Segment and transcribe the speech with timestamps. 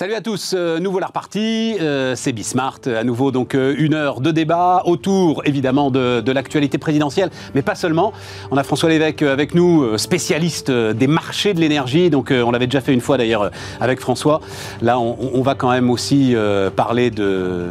[0.00, 3.92] Salut à tous, euh, nouveau la repartie, euh, c'est Bismart, à nouveau donc euh, une
[3.92, 8.14] heure de débat autour évidemment de, l'actualité présidentielle, mais pas seulement.
[8.50, 12.42] On a François Lévesque avec nous, euh, spécialiste euh, des marchés de l'énergie, donc euh,
[12.42, 14.40] on l'avait déjà fait une fois d'ailleurs euh, avec François.
[14.80, 17.66] Là on, va quand même aussi euh, parler de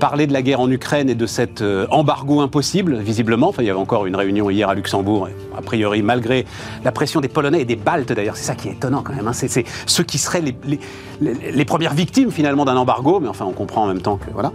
[0.00, 3.48] parler de la guerre en Ukraine et de cet euh, embargo impossible, visiblement.
[3.48, 6.46] Enfin, il y avait encore une réunion hier à Luxembourg, a priori, malgré
[6.82, 8.36] la pression des Polonais et des Baltes d'ailleurs.
[8.36, 9.28] C'est ça qui est étonnant quand même.
[9.28, 9.32] hein.
[9.32, 13.86] C'est ceux qui seraient les, premières victimes finalement d'un embargo, mais enfin, on comprend en
[13.86, 14.52] même temps que voilà.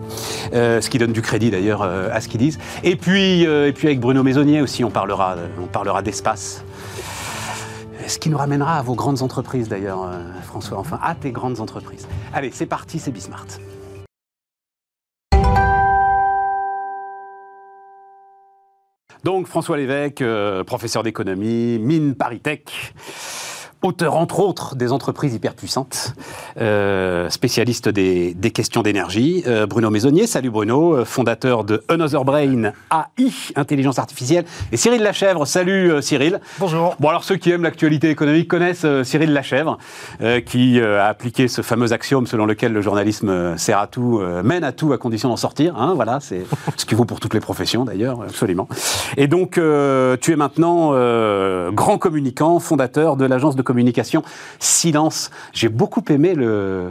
[0.53, 2.59] Euh, ce qui donne du crédit d'ailleurs euh, à ce qu'ils disent.
[2.84, 6.66] Et puis, et puis avec Bruno Maisonnier aussi, on parlera, on parlera d'espace.
[8.08, 10.09] Ce qui nous ramènera à vos grandes entreprises d'ailleurs,
[10.44, 12.08] François, enfin à tes grandes entreprises.
[12.34, 13.45] Allez, c'est parti, c'est Bismart.
[19.25, 22.94] Donc François Lévesque, euh, professeur d'économie, mine Paritech,
[23.86, 26.16] auteur entre autres des entreprises hyperpuissantes,
[26.59, 29.44] euh, spécialiste des, des questions d'énergie.
[29.45, 34.45] Euh, Bruno Maisonnier, salut Bruno, euh, fondateur de Another Brain AI, intelligence artificielle.
[34.72, 36.39] Et Cyril Lachèvre, salut euh, Cyril.
[36.59, 36.95] Bonjour.
[37.00, 39.78] Bon alors ceux qui aiment l'actualité économique connaissent Cyril Lachèvre,
[40.45, 44.72] qui a appliqué ce fameux axiome selon lequel le journalisme sert à tout, mène à
[44.72, 45.75] tout à condition d'en sortir.
[45.78, 46.45] Hein, voilà, c'est
[46.78, 48.67] ce qui vaut pour toutes les professions d'ailleurs, absolument.
[49.17, 49.59] Et donc
[50.22, 50.91] tu es maintenant
[51.72, 53.75] grand communicant, fondateur de l'agence de communication
[54.59, 55.31] Silence.
[55.54, 56.90] J'ai beaucoup aimé le.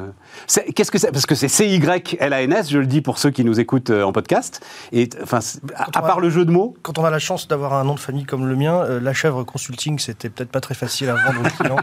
[0.74, 1.12] Qu'est-ce que c'est?
[1.12, 4.64] Parce que c'est C-Y-L-A-N-S, je le dis pour ceux qui nous écoutent euh, en podcast.
[4.92, 5.38] Et enfin,
[5.76, 7.94] à, à part le jeu de mots, Quand on a la chance d'avoir un nom
[7.94, 11.14] de famille comme le mien, euh, La Chèvre Consulting, c'était peut-être pas très facile à
[11.14, 11.76] vendre aux clients.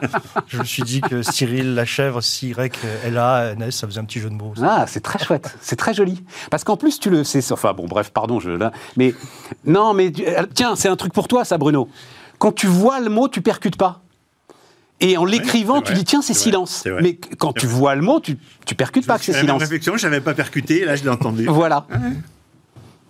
[0.47, 4.35] Je me suis dit que Cyril La Chèvre, C-Y-L-A-N-S, ça faisait un petit jeu de
[4.35, 4.53] mots.
[4.61, 6.23] Ah, c'est très chouette, c'est très joli.
[6.49, 9.13] Parce qu'en plus, tu le sais, enfin bon, bref, pardon, je là, mais
[9.65, 11.87] non, mais euh, tiens, c'est un truc pour toi, ça, Bruno.
[12.39, 14.01] Quand tu vois le mot, tu percutes pas.
[15.01, 16.83] Et en l'écrivant, tu dis tiens, c'est silence.
[16.87, 17.01] vrai.
[17.01, 19.59] Mais quand tu vois le mot, tu, tu percutes pas que c'est silence.
[19.61, 21.45] réflexion, je n'avais pas percuté, là je l'ai entendu.
[21.47, 21.85] Voilà.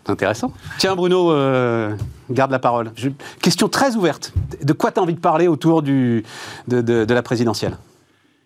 [0.08, 0.52] Intéressant.
[0.80, 1.96] Tiens, Bruno, euh,
[2.32, 2.92] garde la parole.
[2.96, 3.10] Je-
[3.42, 4.34] question très ouverte.
[4.64, 6.24] De quoi tu as envie de parler autour du,
[6.68, 7.78] de, de- de la présidentielle?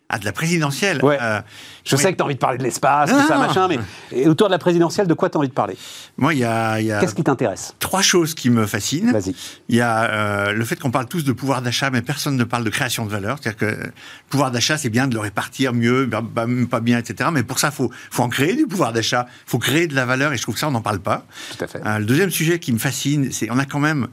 [0.08, 1.18] Ah, de la présidentielle Ouais.
[1.20, 1.42] Euh,
[1.84, 2.02] Je oui.
[2.02, 3.80] sais que tu as envie de parler de l'espace, tout ça, machin, mais
[4.12, 5.76] et autour de la présidentielle, de quoi tu as envie de parler?
[6.18, 7.74] Moi, il y a, il Qu'est-ce qui t'intéresse?
[7.80, 9.12] trois choses qui me fascinent.
[9.12, 9.36] Vas-y.
[9.68, 12.44] Il y a euh, le fait qu'on parle tous de pouvoir d'achat, mais personne ne
[12.44, 13.40] parle de création de valeur.
[13.42, 13.92] C'est-à-dire que le
[14.30, 17.30] pouvoir d'achat, c'est bien de le répartir mieux, bah, bah, pas bien, etc.
[17.34, 19.26] Mais pour ça, faut, faut en créer du pouvoir d'achat.
[19.48, 21.26] faut créer de la valeur, et je trouve que ça, on n'en parle pas.
[21.58, 21.82] Tout à fait.
[21.84, 24.08] Euh, le deuxième sujet qui me fascine, c'est on a quand même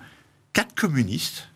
[0.54, 1.48] quatre communistes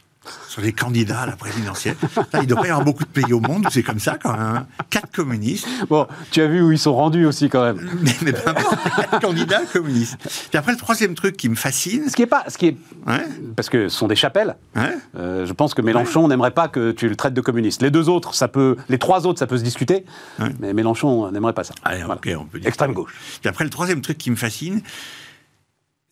[0.48, 1.96] sur les candidats à la présidentielle.
[1.96, 4.32] Putain, il devrait y avoir beaucoup de pays au monde où c'est comme ça, quand
[4.32, 4.40] même.
[4.40, 4.66] hein.
[4.90, 7.88] Quatre communistes, Bon, tu as vu où ils sont rendus aussi quand même.
[8.02, 10.16] mais, mais peu importe, quatre candidats communistes.
[10.50, 12.76] Puis après, le troisième truc qui me fascine, Ce qui est pas, ce qui est,
[13.06, 14.56] ouais, parce que ce sont des chapelles.
[14.74, 17.82] ouais, euh, je pense que Mélenchon n'aimerait pas que tu le traites de communiste.
[17.82, 20.04] Les deux autres, ça peut, les trois autres, ça peut se discuter,
[20.38, 20.48] Ouais.
[20.60, 21.74] mais Mélenchon n'aimerait pas ça.
[21.84, 22.20] Allez, Voilà.
[22.40, 22.68] on peut dire.
[22.68, 23.14] Extrême gauche.
[23.40, 24.80] Puis après, le troisième truc qui me fascine,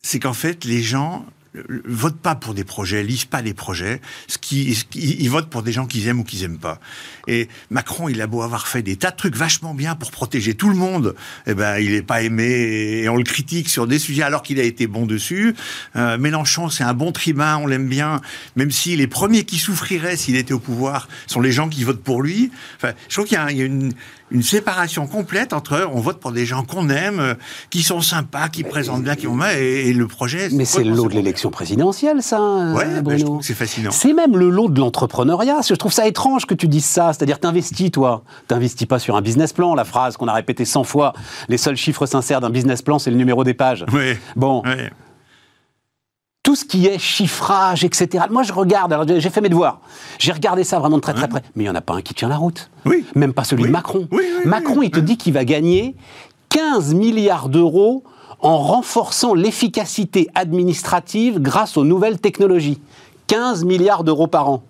[0.01, 1.25] c'est qu'en fait, les gens
[1.85, 5.71] votent pas pour des projets, lisent pas les projets, ce qui, ils votent pour des
[5.71, 6.79] gens qu'ils aiment ou qu'ils aiment pas.
[7.27, 10.53] Et Macron, il a beau avoir fait des tas de trucs vachement bien pour protéger
[10.55, 11.15] tout le monde,
[11.47, 14.59] eh ben, il est pas aimé et on le critique sur des sujets alors qu'il
[14.59, 15.55] a été bon dessus.
[15.95, 18.21] Euh, Mélenchon, c'est un bon tribun, on l'aime bien,
[18.55, 22.03] même si les premiers qui souffriraient s'il était au pouvoir sont les gens qui votent
[22.03, 22.51] pour lui.
[22.77, 23.93] Enfin, je trouve qu'il y a une,
[24.31, 27.33] une séparation complète entre on vote pour des gens qu'on aime, euh,
[27.69, 30.49] qui sont sympas, qui présentent bien, qui vont bien, et, et le projet.
[30.51, 33.23] Mais c'est le lot de l'élection présidentielle, ça, euh, Ouais, je Bruno.
[33.25, 33.91] trouve que c'est fascinant.
[33.91, 35.59] C'est même le lot de l'entrepreneuriat.
[35.67, 37.13] Je trouve ça étrange que tu dises ça.
[37.13, 38.23] C'est-à-dire, t'investis, toi.
[38.47, 39.75] T'investis pas sur un business plan.
[39.75, 41.13] La phrase qu'on a répétée 100 fois.
[41.47, 43.85] Les seuls chiffres sincères d'un business plan, c'est le numéro des pages.
[43.93, 44.13] Oui.
[44.35, 44.91] Bon, Ouais.
[46.45, 48.25] Tout ce qui est chiffrage, etc.
[48.29, 48.93] Moi, je regarde.
[48.93, 49.79] Alors, j'ai fait mes devoirs.
[50.19, 51.41] J'ai regardé ça vraiment de très, très près.
[51.55, 52.69] Mais il n'y en a pas un qui tient la route.
[52.85, 53.03] Oui.
[53.15, 53.69] Même pas celui Oui.
[53.69, 54.07] de Macron.
[54.11, 55.95] Oui, Macron, il te dit qu'il va gagner
[56.49, 58.03] 15 milliards d'euros
[58.41, 62.79] en renforçant l'efficacité administrative grâce aux nouvelles technologies.
[63.25, 64.61] 15 milliards d'euros par an.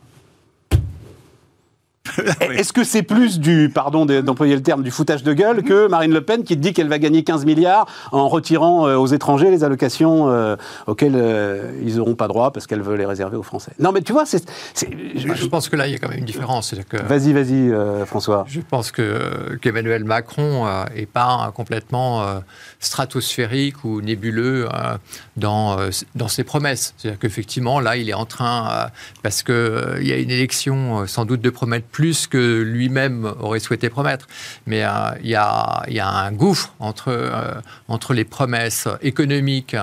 [2.52, 5.88] Est-ce que c'est plus du, pardon de- d'employer le terme, du foutage de gueule que
[5.88, 9.08] Marine Le Pen qui te dit qu'elle va gagner 15 milliards en retirant euh, aux
[9.08, 10.56] étrangers les allocations euh,
[10.88, 13.72] auxquelles euh, ils n'auront pas droit parce qu'elle veut les réserver aux Français?
[13.80, 14.44] Non mais tu vois, c'est...
[14.80, 16.74] je- Je pense que là, il y a quand même une différence.
[17.08, 18.46] Vas-y, vas-y euh, François.
[18.48, 20.66] je pense que qu'Emmanuel Macron
[20.96, 22.40] n'est pas complètement euh,
[22.80, 24.98] stratosphérique ou nébuleux euh,
[25.38, 26.94] dans, euh, dans ses promesses.
[26.98, 28.88] C'est-à-dire qu'effectivement, là, il est en train, euh,
[29.24, 29.56] parce qu'il
[30.02, 34.28] il y a une élection, sans doute de promettre plus que lui-même aurait souhaité promettre.
[34.66, 34.90] Mais euh,
[35.22, 37.54] il y, a, il y a un gouffre entre, euh,
[37.88, 39.76] entre les promesses économiques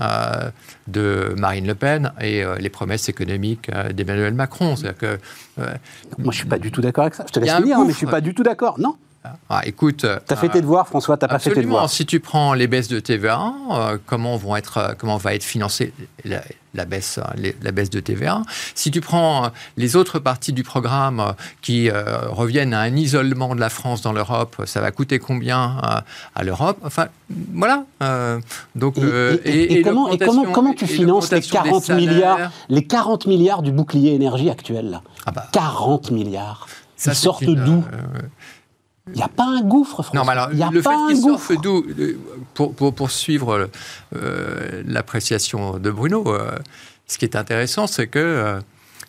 [0.00, 0.50] euh,
[0.88, 4.74] de Marine Le Pen et les promesses économiques d'Emmanuel Macron.
[4.98, 5.18] Que
[6.18, 7.24] Moi, je suis pas du tout d'accord avec ça.
[7.26, 8.16] Je te laisse finir, hein, mais je suis gouffre.
[8.16, 8.78] pas du tout d'accord.
[8.78, 8.96] Non.
[9.48, 11.88] Ah, écoute, t'as fait tes devoirs, François, t'as pas fait tes devoirs.
[11.88, 15.44] Si tu prends les baisses de TVA, euh, comment vont être, euh, comment va être
[15.44, 15.94] financée
[16.24, 16.42] la,
[16.74, 17.18] la baisse,
[17.62, 18.42] la baisse de TVA
[18.74, 23.70] Si tu prends les autres parties du programme qui reviennent à un isolement de la
[23.70, 25.78] France dans l'Europe, ça va coûter combien
[26.34, 26.78] à l'Europe?
[26.82, 27.06] Enfin,
[27.54, 27.84] voilà.
[28.74, 28.96] donc,
[29.44, 34.50] et, comment, comment, comment, tu finances les 40 milliards, les 40 milliards du bouclier énergie
[34.50, 35.02] actuel là?
[35.26, 35.46] Ah bah.
[35.52, 36.66] 40 milliards.
[36.96, 37.84] Ça, Ils sortent d'où
[39.08, 40.20] il n'y a pas un gouffre, François.
[40.20, 41.84] Non, mais alors, le fait qu'il sortent d'où
[42.54, 43.68] pour, pour, pour, suivre
[44.16, 46.56] euh, l'appréciation de Bruno, euh,
[47.06, 48.60] ce qui est intéressant, c'est que euh,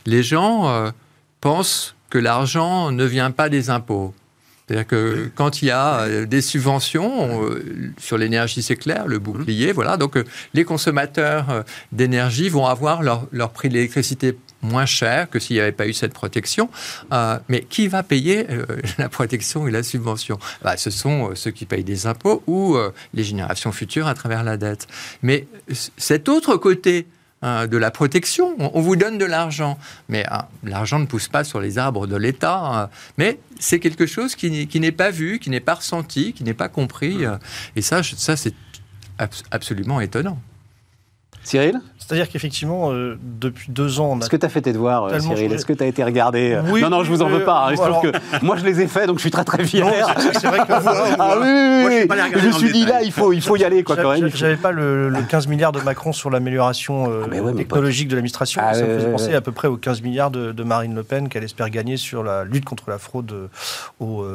[0.06, 0.92] les gens
[1.40, 4.14] pensent que l'argent ne vient pas des impôts.
[4.68, 7.42] C'est-à-dire que quand il y a des subventions
[7.98, 9.96] sur l'énergie, c'est clair, le bouclier, voilà.
[9.96, 10.18] Donc
[10.54, 15.62] les consommateurs d'énergie vont avoir leur, leur prix de l'électricité moins cher que s'il n'y
[15.62, 16.70] avait pas eu cette protection.
[17.14, 18.66] Euh, mais qui va payer euh,
[18.98, 20.40] la protection et la subvention?
[20.64, 22.78] Bah, Ce sont euh, ceux qui payent des impôts ou
[23.14, 24.88] les générations futures à travers la dette.
[25.22, 25.48] Mais
[25.98, 27.08] cet autre côté
[27.44, 28.56] de la protection.
[28.58, 29.78] On, vous donne de l'argent,
[30.10, 30.26] mais
[30.64, 32.90] l'argent ne pousse pas sur les arbres de l'État.
[33.20, 36.70] mais c'est quelque chose qui, n'est pas vu, qui n'est pas ressenti, qui n'est pas
[36.70, 37.20] compris.
[37.76, 38.56] et ça, ça c'est
[39.52, 40.40] absolument étonnant.
[41.44, 41.80] Cyril?
[42.06, 44.20] C'est-à-dire qu'effectivement, euh, depuis deux ans, on a.
[44.20, 46.52] Est-ce que tu as fait tes devoirs, euh, Cyril Est-ce que tu as été regardé
[46.52, 47.70] euh oui, Non, non, je vous en veux pas.
[47.70, 48.02] Hein.
[48.02, 49.88] que moi, je les ai faits, donc je suis très très fier.
[50.34, 50.66] C'est vrai que.
[50.70, 52.06] ah oui, oui, oui.
[52.08, 54.14] Moi, je, je me suis dit là, il faut, il faut y aller, quoi, quand
[54.14, 54.30] même.
[54.36, 58.62] J'avais pas le, 15 milliards de Macron sur l'amélioration ah, technologique de l'administration.
[58.64, 61.28] Ah, ça me faisait penser à peu près aux 15 milliards de, Marine Le Pen
[61.28, 63.50] qu'elle espère gagner sur la lutte contre la fraude
[64.00, 64.26] aux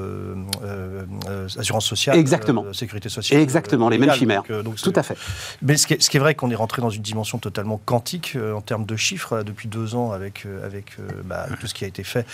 [1.56, 2.16] assurances sociales.
[2.16, 2.64] Exactement.
[2.72, 3.40] sécurité sociale.
[3.40, 4.42] Exactement, les mêmes chimères.
[4.82, 5.16] Tout à fait.
[5.62, 8.62] Mais ce qui est vrai qu'on est rentré dans une dimension totalement quantique euh, en
[8.62, 11.86] termes de chiffres depuis deux ans avec, euh, avec euh, bah, tout ce qui a
[11.86, 12.26] été fait,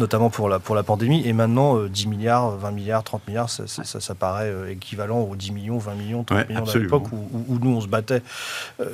[0.00, 1.22] notamment pour la, pour la pandémie.
[1.24, 5.78] Et maintenant, 10 milliards, 20 milliards, 30 milliards, ça, ça, paraît équivalent aux 10 millions,
[5.78, 8.22] 20 millions, 30 millions à l'époque où, nous, on se battait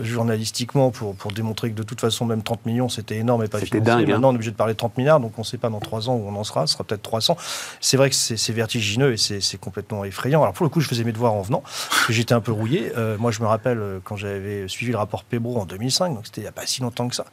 [0.00, 3.58] journalistiquement pour, pour démontrer que de toute façon, même 30 millions, c'était énorme et pas
[3.58, 3.80] financé.
[3.80, 4.14] Dingue, hein.
[4.14, 5.80] Maintenant, on est obligé de parler de 30 milliards, donc on ne sait pas dans
[5.80, 6.66] 3 ans où on en sera.
[6.66, 7.36] Ce sera peut-être 300.
[7.80, 10.42] C'est vrai que c'est vertigineux et c'est complètement effrayant.
[10.42, 11.62] Alors pour le coup, je faisais mes devoirs en venant,
[12.08, 12.92] j'étais un peu rouillé.
[13.18, 16.44] moi, je me rappelle quand j'avais suivi le rapport Pébro en 2005, donc c'était il
[16.44, 17.24] n'y a pas si longtemps que ça,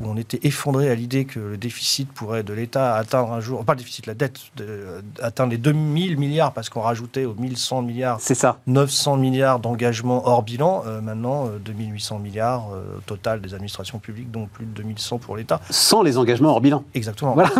[0.00, 3.64] où on était effondré à l'idée que le déficit pourrait de l'État atteindre un jour,
[3.64, 7.82] pas le déficit, la dette, de, atteindre les 2000 milliards parce qu'on rajoutait aux 1100
[7.82, 13.40] milliards, c'est ça, 900 milliards d'engagements hors bilan, euh, maintenant 2800 euh, milliards euh, total
[13.40, 15.60] des administrations publiques, donc plus de 2100 pour l'État.
[15.70, 16.84] Sans les engagements hors bilan.
[16.94, 17.34] Exactement.
[17.34, 17.50] Voilà.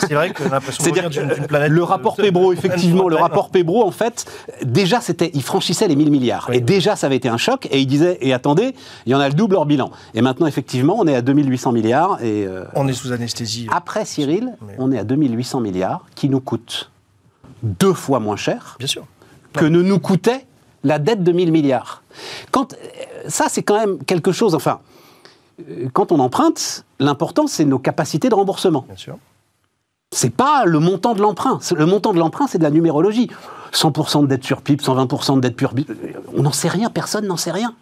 [0.00, 1.70] C'est vrai qu'on a l'impression d'une planète.
[1.70, 4.26] Le rapport Pébro, effectivement, le rapport Pébro, en fait,
[4.64, 6.50] déjà, c'était, il franchissait les 1000 milliards.
[6.52, 7.66] Et déjà, ça avait été un choc.
[7.70, 8.74] Et il disait, et attendez,
[9.06, 9.90] il y en a le double hors bilan.
[10.12, 12.22] Et maintenant, effectivement, on est à 2800 milliards.
[12.22, 13.66] Et, euh, on est sous anesthésie.
[13.72, 16.90] Après Cyril, on est à 2800 milliards qui nous coûtent
[17.62, 19.04] deux fois moins cher Bien sûr.
[19.54, 20.44] que ne nous coûtait
[20.84, 22.02] la dette de 1000 milliards.
[22.50, 22.76] Quand, euh,
[23.28, 24.54] ça, c'est quand même quelque chose.
[24.54, 24.80] Enfin,
[25.60, 28.84] euh, quand on emprunte, l'important, c'est nos capacités de remboursement.
[28.86, 29.18] Bien sûr.
[30.10, 31.58] C'est pas le montant de l'emprunt.
[31.76, 33.28] Le montant de l'emprunt, c'est de la numérologie.
[33.72, 35.94] 100% de dette sur PIB, 120% de dette pure PIB.
[36.34, 37.74] On n'en sait rien, personne n'en sait rien.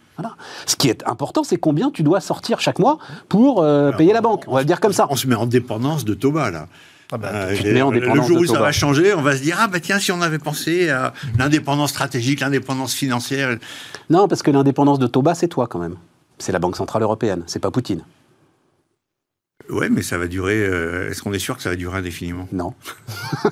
[0.65, 2.97] Ce qui est important, c'est combien tu dois sortir chaque mois
[3.29, 4.43] pour euh, payer la banque.
[4.47, 5.07] On va le dire comme ça.
[5.09, 6.67] On se met en dépendance de Toba, là.
[7.11, 9.79] Ah bah, euh, le jour où ça va changer, on va se dire ah bah
[9.79, 13.57] tiens si on avait pensé à l'indépendance stratégique, l'indépendance financière.
[14.09, 15.95] Non parce que l'indépendance de Toba c'est toi quand même.
[16.37, 18.03] C'est la Banque centrale européenne, c'est pas Poutine.
[19.69, 20.57] Ouais, mais ça va durer.
[20.57, 22.47] Euh, est-ce qu'on est sûr que ça va durer indéfiniment?
[22.51, 22.73] Non.
[23.43, 23.49] Je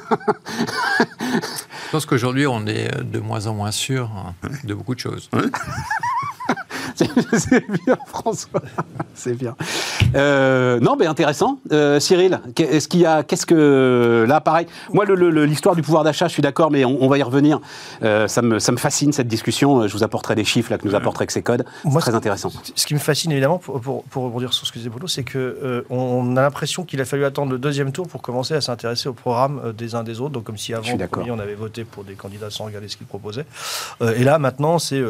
[1.92, 5.30] pense qu'aujourd'hui, on est de moins en moins sûr hein, de beaucoup de choses.
[7.34, 8.62] c'est bien, François.
[9.14, 9.56] c'est bien.
[10.16, 11.60] Euh, non, mais intéressant.
[11.72, 14.68] Euh, Cyril, est-ce qu'il y a, qu'est-ce que là, pareil.
[14.94, 17.60] Moi, l'histoire du pouvoir d'achat, je suis d'accord, mais on, va y revenir.
[18.04, 19.88] Euh, ça, me, ça me fascine cette discussion.
[19.88, 21.66] Je vous apporterai des chiffres là que nous apporterait ces codes.
[21.84, 22.52] C'est très intéressant.
[22.76, 25.86] Ce qui me fascine évidemment, pour, pour, rebondir sur ce que disait Bruno, c'est que
[25.90, 29.14] on a l'impression qu'il a fallu attendre le deuxième tour pour commencer à s'intéresser au
[29.14, 30.32] programme des uns des autres.
[30.32, 30.88] Donc comme si avant,
[31.28, 33.46] on avait voté pour des candidats sans regarder ce qu'ils proposaient.
[34.02, 35.02] et là, maintenant, c'est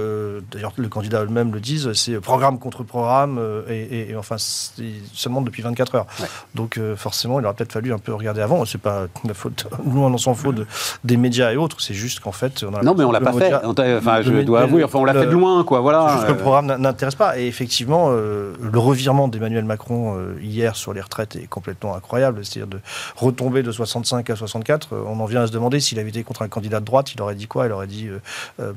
[0.52, 5.62] d'ailleurs le candidat eux-même le dit c'est programme contre programme, euh, et, enfin, seulement depuis
[5.62, 6.08] 24 heures.
[6.54, 8.66] Donc euh, forcément, il aurait peut-être fallu un peu regarder avant.
[8.66, 10.56] C'est pas la faute, nous on s'en fout
[11.04, 12.64] des médias et autres, c'est juste qu'en fait...
[12.64, 15.14] On a non, mais on l'a pas fait, enfin, je dois avouer, enfin, on l'a
[15.14, 16.14] fait de loin, quoi, voilà.
[16.14, 20.94] Juste que le programme n'intéresse pas, et effectivement, euh, le revirement d'Emmanuel Macron hier sur
[20.94, 22.80] les retraites est complètement incroyable, c'est-à-dire de
[23.16, 26.42] retomber de 65 à 64, on en vient à se demander s'il avait été contre
[26.42, 27.66] un candidat de droite, il aurait dit quoi?
[27.66, 28.10] Il aurait dit,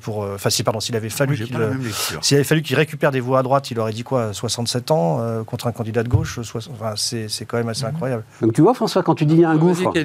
[0.00, 0.26] pour...
[0.35, 3.78] Enfin, pardon, s'il avait fallu qu'il avait fallu qu'il récupère des voix à droite, il
[3.78, 7.68] aurait dit quoi 67 ans euh, contre un candidat de gauche enfin, c'est, quand même
[7.68, 7.90] assez mhm.
[7.90, 8.25] incroyable.
[8.40, 9.92] Donc tu vois, François, quand tu dis il y a un gouffre.
[9.92, 10.02] Vas-y,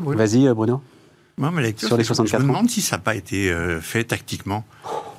[0.00, 0.82] Bruno euh, Bruno.
[1.38, 3.80] Moi, ma lecture, sur les 64 je me demande si ça n'a pas été euh,
[3.80, 4.64] fait tactiquement.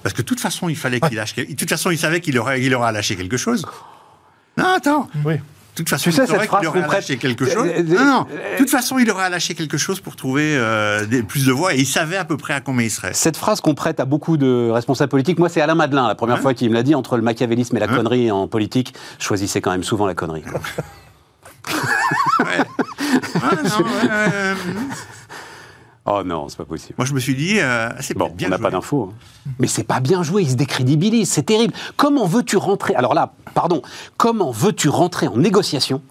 [0.02, 1.36] Parce que de toute façon, il fallait qu'il lâche.
[1.36, 3.66] De toute façon, il savait qu'il aurait, il aurait lâché quelque chose.
[4.58, 5.10] Non, attends.
[5.26, 5.36] Oui.
[5.78, 7.68] Toute façon, tu sais, il, cette phrase il aurait lâché quelque chose.
[7.86, 8.22] Non, non.
[8.24, 11.76] De toute façon, il aurait lâché quelque chose pour trouver euh, des, plus de voix
[11.76, 13.14] et il savait à peu près à combien il serait.
[13.14, 16.40] Cette phrase qu'on prête à beaucoup de responsables politiques, moi, c'est Alain Madelin, la première
[16.40, 19.70] fois qu'il me l'a dit, entre le machiavélisme et la connerie en politique, choisissez quand
[19.70, 20.44] même souvent la connerie.
[22.40, 22.58] ouais.
[23.64, 23.86] non,
[26.10, 26.94] Oh non, c'est pas possible.
[26.98, 29.12] Moi, je me suis dit, euh, c'est bon, bien on n'a pas d'infos.
[29.12, 29.52] Hein.
[29.60, 31.74] Mais c'est pas bien joué, il se décrédibilise, c'est terrible.
[31.98, 33.82] Comment veux-tu rentrer Alors là, pardon,
[34.16, 36.02] comment veux-tu rentrer en négociation?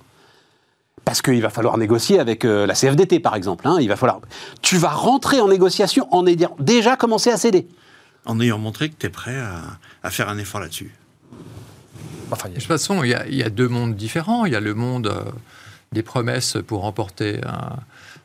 [1.07, 3.67] Parce qu'il va falloir négocier avec euh, la CFDT, par exemple.
[3.67, 4.21] Hein, il va falloir.
[4.61, 7.67] Tu vas rentrer en négociation en ayant déjà commencé à céder.
[8.27, 9.41] En ayant montré que tu es prêt
[10.03, 10.93] à, faire un effort là-dessus.
[12.31, 14.45] Enfin, de toute façon, il y, a, deux mondes différents.
[14.45, 15.23] Il y a le monde euh,
[15.93, 17.77] des promesses pour remporter un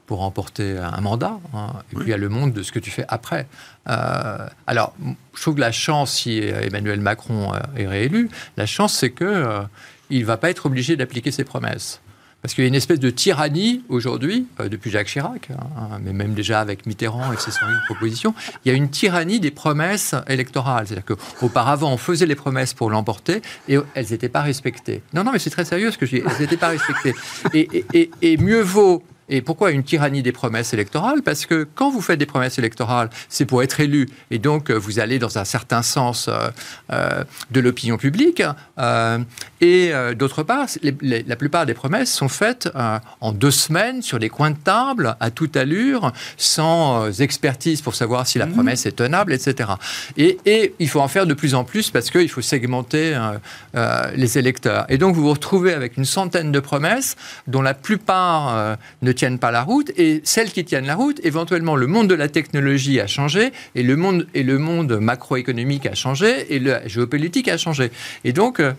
[0.05, 1.39] pour remporter un mandat.
[1.53, 1.73] Hein.
[1.91, 3.47] et puis il y a le monde de ce que tu fais après.
[3.89, 4.93] Euh, alors,
[5.35, 9.25] je trouve que la chance, si Emmanuel Macron euh, est réélu, la chance, c'est que
[9.25, 9.61] euh,
[10.09, 12.01] il va pas être obligé d'appliquer ses promesses.
[12.41, 16.33] Parce qu'il y a une espèce de tyrannie aujourd'hui, depuis Jacques Chirac, hein, mais même
[16.33, 18.33] déjà avec Mitterrand et ses 101 propositions,
[18.65, 20.87] il y a une tyrannie des promesses électorales.
[20.87, 25.03] C'est-à-dire qu'auparavant, on faisait les promesses pour l'emporter et elles n'étaient pas respectées.
[25.13, 26.23] Non, non, mais c'est très sérieux ce que je dis.
[26.25, 27.13] Elles n'étaient pas respectées.
[27.53, 31.23] Et, et, et mieux vaut et pourquoi une tyrannie des promesses électorales?
[31.23, 34.09] Parce que quand vous faites des promesses électorales, c'est pour être élu.
[34.29, 36.49] Et donc, euh, vous allez dans un certain sens euh,
[36.91, 38.43] euh, de l'opinion publique.
[39.61, 40.65] et d'autre part,
[41.01, 42.67] la plupart des promesses sont faites
[43.21, 48.27] en deux semaines, sur des coins de table, à toute allure, sans expertise pour savoir
[48.27, 48.53] si la mmh.
[48.53, 49.69] promesse est tenable, etc.
[50.17, 53.17] Et, et, il faut en faire de plus en plus parce qu'il faut segmenter
[54.15, 54.85] les électeurs.
[54.89, 57.15] Et donc, vous vous retrouvez avec une centaine de promesses
[57.47, 61.75] dont la plupart ne tiennent pas la route, et celles qui tiennent la route, éventuellement,
[61.75, 65.93] le monde de la technologie a changé, et le monde, et le monde macroéconomique a
[65.93, 67.91] changé, et la géopolitique a changé.
[68.23, 68.73] Et donc, euh,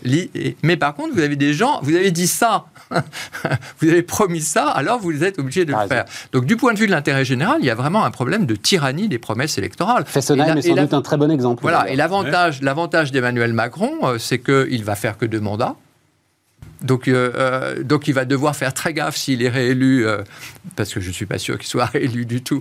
[0.65, 2.65] mais par contre, vous avez des gens, vous avez dit ça,
[3.79, 6.07] vous avez promis ça, alors vous êtes obligé de le faire.
[6.33, 8.57] Donc, du point de vue de l'intérêt général, il y a vraiment un problème de
[8.57, 10.03] tyrannie des promesses électorales.
[10.07, 11.63] Fessenheim est sans doute un très bon exemple.
[11.63, 15.77] Voilà, et l'avantage, l'avantage d'Emmanuel Macron, euh, c'est qu'il va faire que deux mandats.
[16.83, 20.23] Donc, euh, euh, donc il va devoir faire très gaffe s'il est réélu, euh,
[20.77, 22.61] parce que je ne suis pas sûr qu'il soit réélu du tout,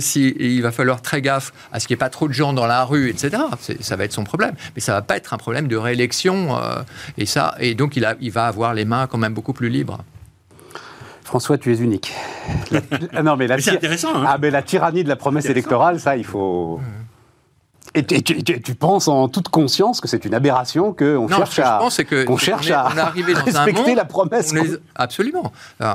[0.00, 2.52] si, il va falloir très gaffe à ce qu'il n'y ait pas trop de gens
[2.52, 3.42] dans la rue, etc.
[3.80, 4.54] Ça va être son problème.
[4.74, 6.58] Mais ça ne va pas être un problème de réélection.
[7.16, 9.68] et, ça, et donc il, a, il va avoir les mains quand même beaucoup plus
[9.68, 9.98] libres.
[11.24, 12.12] François, tu es unique.
[13.12, 14.14] Ah non, mais, c'est intéressant.
[14.14, 14.24] Hein.
[14.26, 16.78] ah, mais la tyrannie de la promesse électorale, ça, il faut.
[16.78, 17.07] Mmh.
[17.94, 21.80] Et tu, penses en toute conscience que c'est une aberration qu'on cherche à,
[22.26, 24.54] qu'on cherche à respecter la promesse.
[24.94, 25.52] absolument.
[25.80, 25.86] Euh,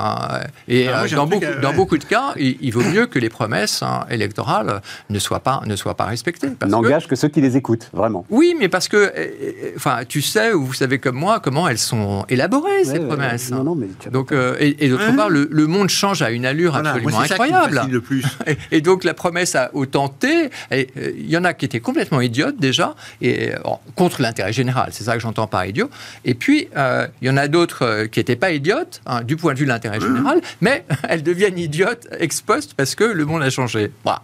[0.68, 3.82] et ah, euh, dans, beaucoup, dans beaucoup de cas, il, vaut mieux que les promesses
[3.82, 6.48] hein, électorales ne soient pas, ne soient pas respectées.
[6.66, 7.16] N'engage que...
[7.16, 8.24] ceux qui les écoutent, vraiment.
[8.30, 11.78] Oui, mais parce que, euh, enfin, tu sais, ou vous savez comme moi, comment elles
[11.78, 13.50] sont élaborées, ces promesses.
[13.50, 17.74] non, non, mais donc, et, d'autre part, le, monde change à une allure absolument incroyable.
[17.74, 18.24] Ça plus.
[18.70, 22.56] Et, donc, la promesse a autant T, il y en a qui étaient complètement idiote
[22.58, 23.58] déjà, et euh,
[23.94, 25.88] contre l'intérêt général, c'est ça que j'entends par idiot.
[26.24, 29.36] Et puis, euh, il y en a d'autres euh, qui n'étaient pas idiotes, hein, du
[29.36, 33.24] point de vue de l'intérêt général, mais elles deviennent idiotes ex post parce que le
[33.24, 33.92] monde a changé.
[34.02, 34.22] Voilà.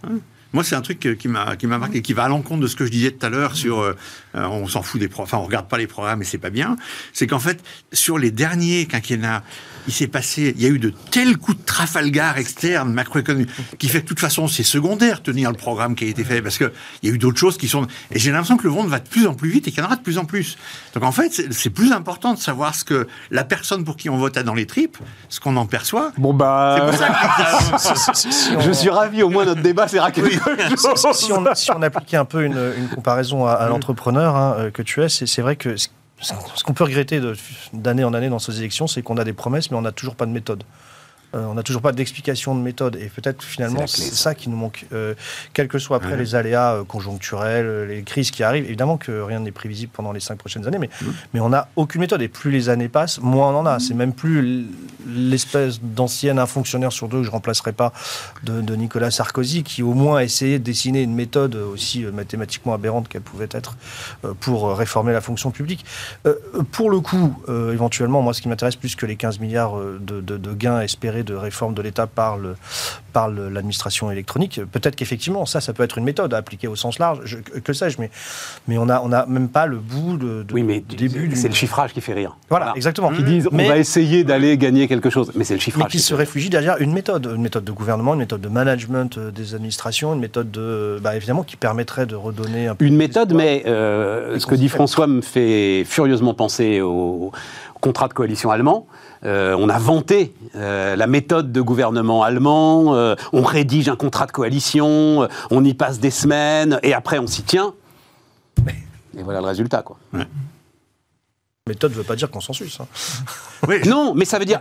[0.52, 2.74] Moi, c'est un truc qui m'a qui m'a marqué, qui va à l'encontre de ce
[2.74, 3.94] que je disais tout à l'heure sur
[4.34, 6.76] on s'en fout des enfin on regarde pas les programmes et c'est pas bien.
[7.12, 7.62] C'est qu'en fait
[7.92, 9.44] sur les derniers quinquennats,
[9.86, 13.88] il s'est passé, il y a eu de tels coups de Trafalgar externes, macroéconomiques, qui
[13.88, 16.58] fait que de toute façon, c'est secondaire tenir le programme qui a été fait, parce
[16.58, 16.70] qu'il
[17.02, 17.86] y a eu d'autres choses qui sont...
[18.10, 19.82] Et j'ai l'impression que le monde va de plus en plus vite et qu'il y
[19.82, 20.58] en aura de plus en plus.
[20.94, 24.16] Donc en fait, c'est plus important de savoir ce que la personne pour qui on
[24.16, 26.12] vote a dans les tripes, ce qu'on en perçoit.
[26.18, 26.90] Bon bah...
[28.60, 30.38] Je suis ravi, au moins notre débat c'est oui.
[31.14, 35.02] si, on, si on appliquait un peu une, comparaison à, l'entrepreneur hein, euh, que tu
[35.02, 35.88] es, c'est vrai que ce
[36.64, 37.20] qu'on peut regretter
[37.72, 40.16] d'année en année dans ces élections, c'est qu'on a des promesses, mais on n'a toujours
[40.16, 40.64] pas de méthode.
[41.34, 42.96] Euh, on n'a toujours pas d'explication de méthode.
[42.96, 44.86] Et peut-être finalement, c'est ça qui nous manque.
[44.92, 45.14] Euh,
[45.52, 49.40] quels que soient après les aléas euh, conjoncturels, les crises qui arrivent, évidemment que rien
[49.40, 50.90] n'est prévisible pendant les cinq prochaines années, mais,
[51.32, 52.22] mais on n'a aucune méthode.
[52.22, 53.78] Et plus les années passent, moins on en a.
[53.78, 54.66] C'est même plus
[55.06, 57.92] l'espèce d'ancienne un fonctionnaire sur deux que je ne remplacerai pas
[58.42, 63.08] de, Nicolas Sarkozy, qui au moins a essayé de dessiner une méthode aussi mathématiquement aberrante
[63.08, 63.76] qu'elle pouvait être
[64.40, 65.84] pour réformer la fonction publique.
[66.70, 70.54] pour le coup, éventuellement, moi, ce qui m'intéresse plus que les 15 milliards de, de
[70.54, 72.56] gains espérés de réforme de l'État par le,
[73.12, 74.60] par l'administration électronique.
[74.72, 78.00] Peut-être qu'effectivement, ça, ça peut être une méthode à appliquer au sens large, que sais-je,
[78.00, 78.10] mais,
[78.68, 81.30] mais on n'a on a même pas le bout de, oui, mais début.
[81.34, 82.36] C'est le chiffrage qui fait rire.
[82.48, 83.10] Voilà, exactement.
[83.10, 85.84] Qui disent, on va essayer d'aller gagner quelque chose, mais c'est le chiffrage.
[85.84, 89.18] Mais qui, se réfugie derrière une méthode, une méthode de gouvernement, une méthode de management
[89.18, 92.84] euh, des administrations, une méthode de, bah, évidemment, qui permettrait de redonner un peu.
[92.84, 97.32] Une méthode, mais euh, ce que dit François me fait furieusement penser au
[97.80, 98.86] contrat de coalition allemand.
[99.24, 104.26] Euh, on a vanté euh, la méthode de gouvernement allemand, euh, on rédige un contrat
[104.26, 107.74] de coalition, on y passe des semaines, et après on s'y tient.
[109.16, 109.98] Et voilà le résultat, quoi.
[111.66, 112.80] Méthode ne veut pas dire consensus.
[112.80, 112.86] Hein.
[113.86, 114.58] Non, mais ça veut dire.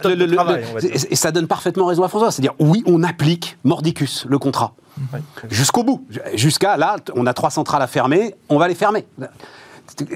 [0.83, 2.31] et ça donne parfaitement raison à François.
[2.31, 4.73] C'est-à-dire, oui, on applique mordicus, le contrat.
[5.49, 6.05] Jusqu'au bout.
[6.33, 9.05] Jusqu'à là, on a trois centrales à fermer, on va les fermer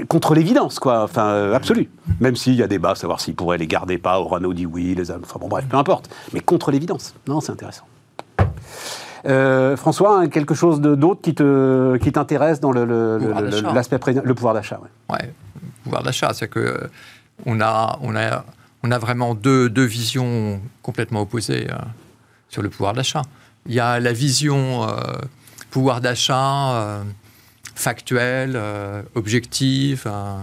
[0.07, 1.03] contre l'évidence, quoi.
[1.03, 1.89] Enfin, euh, absolu.
[2.19, 4.19] Même s'il y a débat, savoir s'ils pourraient les garder pas.
[4.19, 6.09] Orano dit oui, les Enfin bon, bref, peu importe.
[6.33, 7.13] Mais contre l'évidence.
[7.27, 7.85] Non, c'est intéressant.
[9.25, 14.53] Euh, François, hein, quelque chose d'autre qui te qui t'intéresse dans l'aspect le, le, pouvoir
[14.53, 15.15] d'achat ouais.
[15.15, 15.33] ouais.
[15.55, 16.87] le pouvoir d'achat, c'est que euh,
[17.45, 18.43] on a on a
[18.83, 21.67] on a vraiment deux, deux visions complètement opposées
[22.49, 23.21] sur le pouvoir d'achat.
[23.65, 24.85] Il y a la vision
[25.71, 27.01] pouvoir d'achat
[27.75, 30.35] factuelle, euh, objective, euh,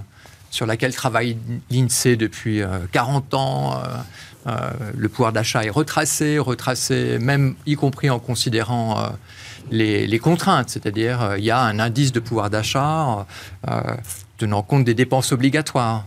[0.50, 1.38] sur laquelle travaille
[1.70, 3.82] l'INSEE depuis 40 euh, ans.
[4.96, 9.12] le pouvoir d'achat est retracé, retracé, même y compris en considérant
[9.70, 13.26] les, contraintes, c'est-à-dire il y a un indice de pouvoir d'achat
[14.38, 16.06] tenant compte des dépenses obligatoires,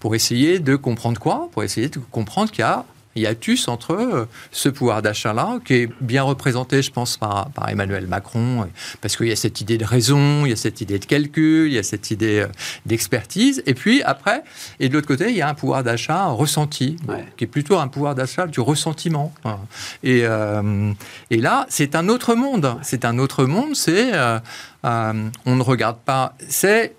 [0.00, 1.48] pour essayer de comprendre quoi?
[1.52, 2.84] Pour essayer de comprendre qu'il y a
[3.16, 8.06] hiatus entre euh, ce pouvoir d'achat-là, qui est bien représenté, je pense, par, par Emmanuel
[8.06, 8.66] Macron,
[9.00, 11.68] parce qu'il y a cette idée de raison, il y a cette idée de calcul,
[11.68, 12.48] il y a cette idée euh,
[12.86, 13.62] d'expertise.
[13.66, 14.42] Et puis après,
[14.80, 16.96] et de l'autre côté, il y a un pouvoir d'achat ressenti,
[17.36, 19.32] qui est plutôt un pouvoir d'achat du ressentiment.
[20.02, 20.92] Et, euh,
[21.30, 22.76] et là, c'est un autre monde.
[22.82, 24.12] C'est un autre monde, c'est...
[24.82, 26.34] on ne regarde pas...
[26.48, 26.94] C'est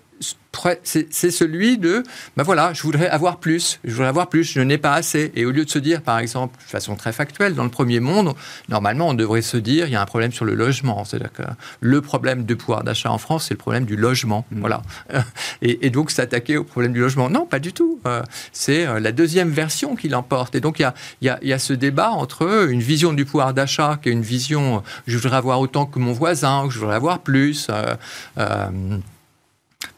[0.82, 2.02] c'est celui de,
[2.36, 5.32] ben voilà, je voudrais avoir plus, je voudrais avoir plus, je n'ai pas assez.
[5.34, 8.00] Et au lieu de se dire, par exemple, de façon très factuelle, dans le premier
[8.00, 8.34] monde,
[8.68, 11.04] normalement, on devrait se dire, il y a un problème sur le logement.
[11.04, 11.42] C'est-à-dire que
[11.80, 14.44] le problème de pouvoir d'achat en France, c'est le problème du logement.
[14.50, 14.60] Mmh.
[14.60, 14.82] Voilà.
[15.62, 17.30] Et, donc, s'attaquer au problème du logement.
[17.30, 18.00] Non, pas du tout.
[18.06, 20.54] Euh, c'est euh, la deuxième version qui l'emporte.
[20.54, 20.82] Et donc, il
[21.22, 24.22] y a, y a, ce débat entre une vision du pouvoir d'achat, qui est une
[24.22, 27.68] vision, je voudrais avoir autant que mon voisin, je voudrais avoir plus.
[27.70, 28.98] Euh,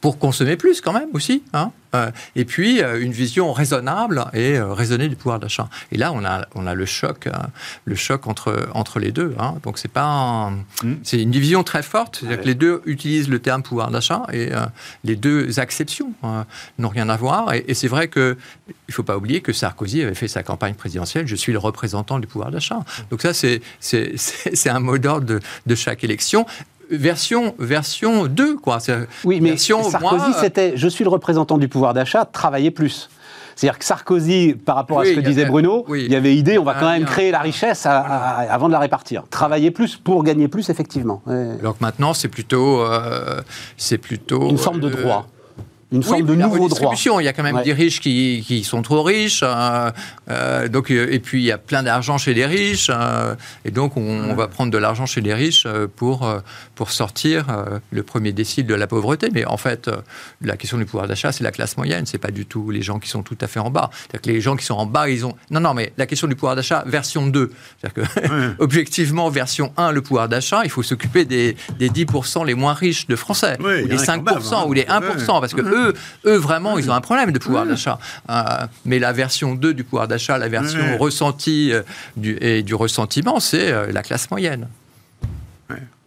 [0.01, 1.43] pour consommer plus quand même aussi.
[1.53, 5.69] Hein euh, et puis euh, une vision raisonnable et euh, raisonnée du pouvoir d'achat.
[5.93, 7.29] Et là, on a, on a le choc,
[7.85, 9.35] le choc entre, entre les deux.
[9.39, 9.55] Hein.
[9.63, 10.95] Donc c'est pas, hmm.
[11.03, 12.19] c'est une division très forte.
[12.21, 14.51] C'est-à-dire que les deux utilisent le terme pouvoir d'achat et
[15.05, 16.13] les deux acceptions
[16.79, 17.55] n'ont rien à voir.
[17.55, 18.37] Et, c'est vrai que
[18.89, 21.27] il faut pas oublier que Sarkozy avait fait sa campagne présidentielle.
[21.27, 22.85] Je suis le représentant du pouvoir d'achat.
[23.11, 26.47] Donc ça, c'est c'est un mot d'ordre de, de chaque élection
[26.91, 28.79] version, version 2, quoi.
[29.25, 33.09] Oui, mais Sarkozy, c'était je suis le représentant du pouvoir d'achat, travaillez plus.
[33.57, 36.65] C'est-à-dire que Sarkozy, par rapport à ce que disait Bruno, il y avait idée, on
[36.65, 39.25] va quand même créer la richesse avant de la répartir.
[39.31, 41.23] Travailler plus pour gagner plus, effectivement.
[41.27, 43.41] Alors que maintenant, c'est plutôt, euh,
[43.79, 45.27] c'est plutôt une forme de euh, droit
[45.97, 46.95] une forme de nouveau droit.
[46.95, 49.91] Il y a quand même des riches qui, qui, sont trop riches, euh,
[50.31, 52.91] euh, donc, euh, et puis il y a plein d'argent chez les riches,
[53.65, 56.29] et donc on, va prendre de l'argent chez les riches pour,
[56.75, 57.47] pour sortir
[57.91, 59.29] le premier décile de la pauvreté.
[59.33, 59.91] Mais en fait,
[60.43, 62.99] la question du pouvoir d'achat, c'est la classe moyenne, c'est pas du tout les gens
[62.99, 63.91] qui sont tout à fait en bas.
[63.93, 65.35] C'est-à-dire que les gens qui sont en bas, ils ont...
[65.51, 67.51] Non, non, mais la question du pouvoir d'achat, version 2.
[67.81, 72.55] C'est-à-dire que, objectivement, version 1, le pouvoir d'achat, il faut s'occuper des, des 10% les
[72.55, 74.65] moins riches de Français, ou des 5%, hein.
[74.67, 75.86] ou des 1%, parce que eux,
[76.25, 77.99] eux, vraiment, ils ont un problème de pouvoir d'achat.
[78.31, 78.43] Euh,
[78.85, 81.83] mais la version 2 du pouvoir d'achat, la version ressentie euh,
[82.17, 84.69] du, et du ressentiment, c'est euh, la classe moyenne.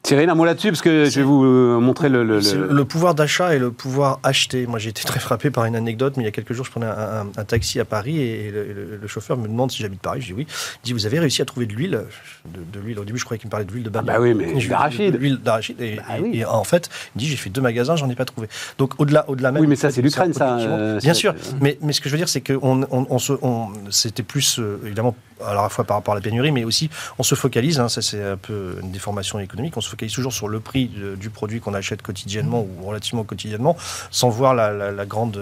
[0.04, 2.24] Cyril, un mot là-dessus, parce que je vais vous euh, montrer le...
[2.24, 4.66] Le, pouvoir d'achat et le pouvoir acheter.
[4.66, 6.72] Moi, j'ai été très frappé par une anecdote, mais il y a quelques jours, je
[6.72, 10.22] prenais un, taxi à Paris et le, chauffeur me demande si j'habite Paris.
[10.22, 10.48] Je dis oui.
[10.84, 12.06] Il dit, vous avez réussi à trouver de l'huile
[12.48, 13.00] de, l'huile.
[13.00, 14.08] Au début, je croyais qu'il me parlait de l'huile de banane.
[14.08, 15.16] bah oui, mais d'arachide.
[15.20, 15.78] L'huile d'arachide.
[15.78, 18.48] Bah et, en fait, il dit, j'ai fait deux magasins, j'en ai pas trouvé.
[18.78, 19.62] Donc, au-delà au-delà même...
[19.62, 20.58] Oui, mais ça, c'est l'Ukraine, ça.
[20.58, 21.36] Euh, bien sûr.
[21.62, 25.16] Mais, mais ce que je veux dire, c'est que on, on, c'était plus, euh, évidemment,
[25.46, 28.02] à la fois par rapport à la pénurie, mais aussi, on se focalise, hein, ça
[28.02, 31.60] c'est un peu une déformation économique, on se focalise toujours sur le prix du produit
[31.60, 33.76] qu'on achète quotidiennement ou relativement quotidiennement,
[34.12, 35.40] sans voir la, grande,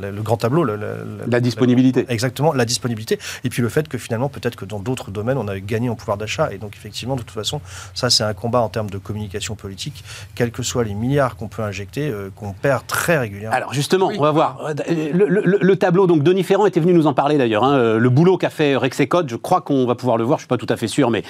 [0.00, 0.64] le grand tableau.
[0.64, 2.06] La, disponibilité.
[2.08, 3.18] exactement, la disponibilité.
[3.44, 5.94] Et puis le fait que finalement, peut-être que dans d'autres domaines, on avait gagné en
[5.94, 6.52] pouvoir d'achat.
[6.52, 7.60] Et donc effectivement, de toute façon,
[7.94, 11.48] ça c'est un combat en termes de communication politique, quels que soient les milliards qu'on
[11.48, 13.56] peut injecter, euh, qu'on perd très régulièrement.
[13.56, 14.58] Alors justement, on va voir.
[14.88, 18.50] Le, tableau, donc Denis Ferrand était venu nous en parler d'ailleurs, hein, le boulot qu'a
[18.50, 20.38] fait Rexecode Je crois qu'on va pouvoir le voir.
[20.38, 21.22] Je suis pas tout à fait sûr, mais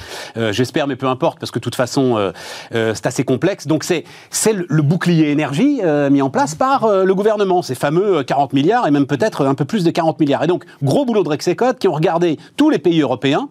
[0.51, 0.87] j'espère.
[0.87, 2.33] Mais peu importe, parce que de toute façon,
[2.73, 3.67] c'est assez complexe.
[3.67, 5.81] Donc c'est c'est le, bouclier énergie
[6.11, 7.63] mis en place par le gouvernement.
[7.63, 10.45] Ces fameux 40 milliards et même peut-être un peu plus de 40 milliards.
[10.45, 13.49] Et donc gros boulot de Rexecode qui ont regardé tous les pays européens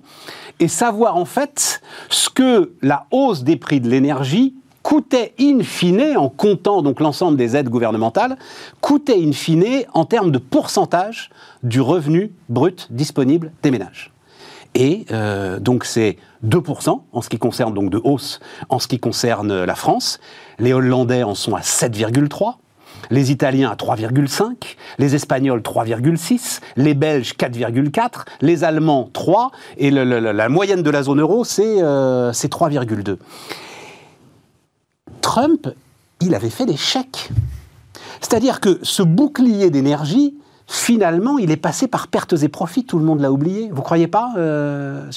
[0.59, 6.15] et savoir en fait ce que la hausse des prix de l'énergie coûtait in fine,
[6.15, 8.37] en comptant donc l'ensemble des aides gouvernementales,
[8.81, 11.31] coûtait in fine en termes de pourcentage
[11.63, 14.14] du revenu brut disponible des ménages.
[14.75, 18.99] Et euh, donc c'est 2% en ce qui concerne donc de hausse en ce qui
[18.99, 20.19] concerne la France.
[20.59, 22.55] Les Hollandais en sont à 7,3
[23.11, 24.53] les Italiens à 3,5,
[24.97, 31.21] les Espagnols 3,6, les Belges 4,4, les Allemands 3, et la moyenne de la zone
[31.21, 33.09] euro, c'est 3,2.
[33.09, 33.15] Euh,
[35.21, 35.69] Trump,
[36.21, 37.29] il avait fait des chèques.
[38.21, 40.35] C'est-à-dire que ce bouclier d'énergie,
[40.67, 43.69] finalement, il est passé par pertes et profits, tout le monde l'a oublié.
[43.71, 45.09] Vous croyez pas euh,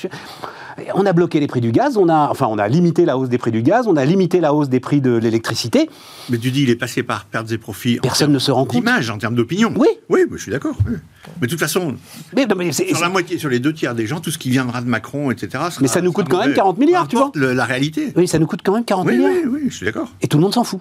[0.95, 3.29] On a bloqué les prix du gaz, on a, enfin, on a limité la hausse
[3.29, 5.89] des prix du gaz, on a limité la hausse des prix de l'électricité.
[6.29, 7.99] Mais tu dis, il est passé par pertes et profits.
[8.03, 8.83] Personne ne se rend compte.
[8.83, 9.73] D'image, en termes d'opinion.
[9.77, 9.89] Oui.
[10.09, 10.77] Oui, je suis d'accord.
[11.41, 11.95] Mais de toute façon,
[12.35, 14.89] mais, sur la moitié, sur les deux tiers des gens, tout ce qui viendra de
[14.89, 15.65] Macron, etc.
[15.81, 17.31] mais ça nous coûte quand même 40 milliards, tu vois.
[17.35, 18.13] la réalité.
[18.17, 19.31] Oui, ça nous coûte quand même 40 milliards.
[19.31, 20.11] Oui, oui, je suis d'accord.
[20.21, 20.81] Et tout le monde s'en fout.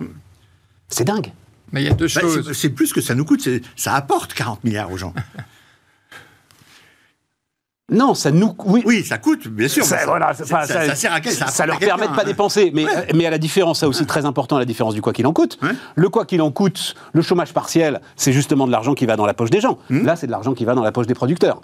[0.90, 1.32] C'est dingue.
[1.72, 2.52] Mais il y a deux bah, choses.
[2.54, 5.14] C'est plus que ça nous coûte, ça apporte 40 milliards aux gens.
[7.90, 8.54] Non, ça nous.
[8.66, 9.86] Oui, oui ça coûte, bien sûr.
[9.86, 12.70] Ça, voilà, ça, ça, sert à ça, ça leur permet de pas dépenser.
[12.74, 15.26] Mais, mais à la différence, ça aussi très important, à la différence du quoi qu'il
[15.26, 15.58] en coûte.
[15.96, 19.26] Le quoi qu'il en coûte, le chômage partiel, c'est justement de l'argent qui va dans
[19.26, 19.80] la poche des gens.
[19.90, 20.06] Hmm.
[20.06, 21.62] Là, c'est de l'argent qui va dans la poche des producteurs.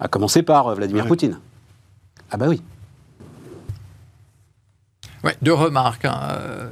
[0.00, 1.38] À commencer par euh, Vladimir Poutine.
[2.30, 2.62] Ah bah oui.
[5.24, 6.06] Ouais, deux remarques.
[6.06, 6.20] Hein.
[6.30, 6.68] Euh,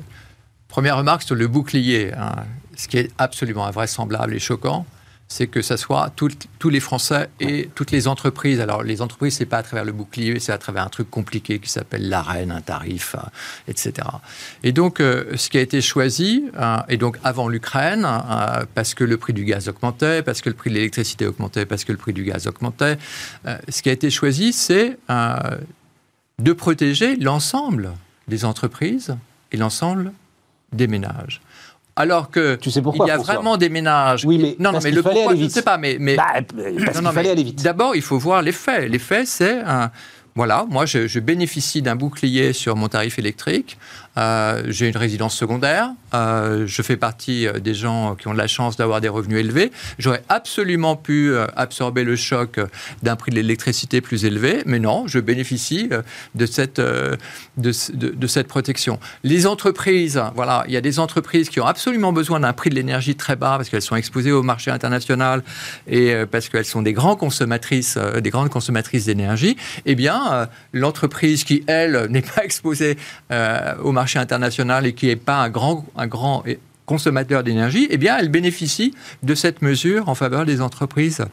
[0.69, 2.13] première remarque sur le bouclier.
[2.15, 2.45] Hein.
[2.77, 4.87] Ce qui est absolument invraisemblable et choquant,
[5.29, 8.61] c'est que ce soit tous les Français et toutes les entreprises.
[8.61, 11.59] Alors, les entreprises, c'est pas à travers le bouclier, c'est à travers un truc compliqué
[11.59, 13.21] qui s'appelle l'arène, un tarif, euh,
[13.69, 14.07] etc.
[14.63, 18.07] Et donc, euh, ce qui a été choisi, euh, et donc avant l'Ukraine,
[18.75, 21.85] parce que le prix du gaz augmentait, parce que le prix de l'électricité augmentait, parce
[21.85, 22.99] que le prix du gaz augmentait,
[23.69, 24.99] ce qui a été choisi, c'est
[26.39, 27.93] de protéger l'ensemble
[28.29, 29.17] des entreprises
[29.53, 30.13] et l'ensemble
[30.73, 31.41] des ménages.
[31.97, 34.25] Alors que tu sais pourquoi, il y a vraiment des ménages.
[34.25, 36.17] Oui, mais non, non, mais le pourquoi, je ne sais pas, mais, mais...
[36.17, 36.25] Bah,
[36.85, 37.63] parce qu'il fallait aller vite.
[37.63, 38.91] D'abord, il faut voir les faits.
[38.91, 39.91] Les faits, c'est un,
[40.37, 43.79] voilà, moi je, bénéficie d'un bouclier sur mon tarif électrique.
[44.17, 45.91] Euh, j'ai une résidence secondaire.
[46.15, 49.41] Euh, je fais partie euh, des gens qui ont de la chance d'avoir des revenus
[49.41, 49.73] élevés.
[49.99, 52.61] J'aurais absolument pu absorber le choc
[53.03, 55.89] d'un prix de l'électricité plus élevé, mais non, je bénéficie
[56.35, 57.17] de cette, de,
[57.57, 58.99] de, cette protection.
[59.23, 62.75] Les entreprises, voilà, il y a des entreprises qui ont absolument besoin d'un prix de
[62.75, 65.43] l'énergie très bas parce qu'elles sont exposées au marché international
[65.87, 69.57] et parce qu'elles sont des grands consommatrices, des grandes consommatrices d'énergie.
[69.87, 72.97] Eh bien, l'entreprise qui, elle, n'est pas exposée
[73.31, 76.45] au marché international et qui n'est pas un grand, un grand
[76.87, 81.25] consommateur d'énergie, eh bien, elle bénéficie de cette mesure en faveur des entreprises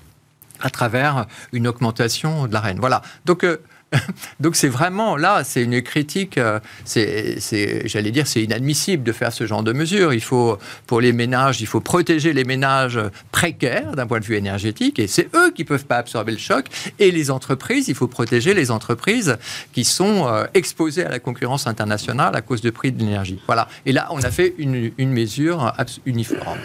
[0.62, 2.80] à travers une augmentation de la reine.
[2.80, 3.02] Voilà.
[3.26, 3.58] Donc, euh,
[4.40, 9.34] Donc c'est vraiment là, c'est une critique, euh, c'est, j'allais dire, c'est inadmissible de faire
[9.34, 10.14] ce genre de mesures.
[10.14, 13.00] Il faut, pour les ménages, il faut protéger les ménages
[13.32, 16.66] précaires d'un point de vue énergétique, et c'est eux qui peuvent pas absorber le choc.
[17.00, 19.38] Et les entreprises, il faut protéger les entreprises
[19.74, 23.40] qui sont euh, exposées à la concurrence internationale à cause du prix de l'énergie.
[23.46, 23.68] Voilà.
[23.86, 25.74] Et là, on a fait une, une mesure
[26.06, 26.60] uniforme.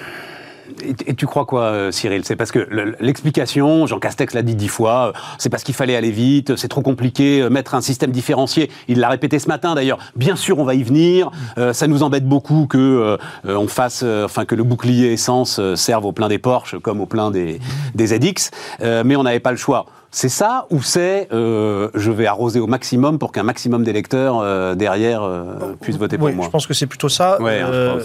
[0.82, 2.22] Et, tu crois quoi, euh, Cyril?
[2.24, 2.68] C'est parce que
[3.00, 6.68] l'explication, Jean Castex l'a dit dix fois, euh, c'est parce qu'il fallait aller vite, c'est
[6.68, 8.70] trop compliqué, euh, mettre un système différencié.
[8.88, 9.98] Il l'a répété ce matin d'ailleurs.
[10.16, 11.30] Bien sûr, on va y venir.
[11.72, 16.28] ça nous embête beaucoup que on fasse, enfin que le bouclier essence serve au plein
[16.28, 17.60] des Porsche comme au plein des,
[17.94, 18.50] des ZX,
[19.04, 19.86] mais on n'avait pas le choix.
[20.10, 24.74] C'est ça ou c'est euh, je vais arroser au maximum pour qu'un maximum d'électeurs euh,
[24.74, 27.38] derrière euh, puissent voter pour oui, moi Je pense que c'est plutôt ça.
[27.40, 27.98] Hein,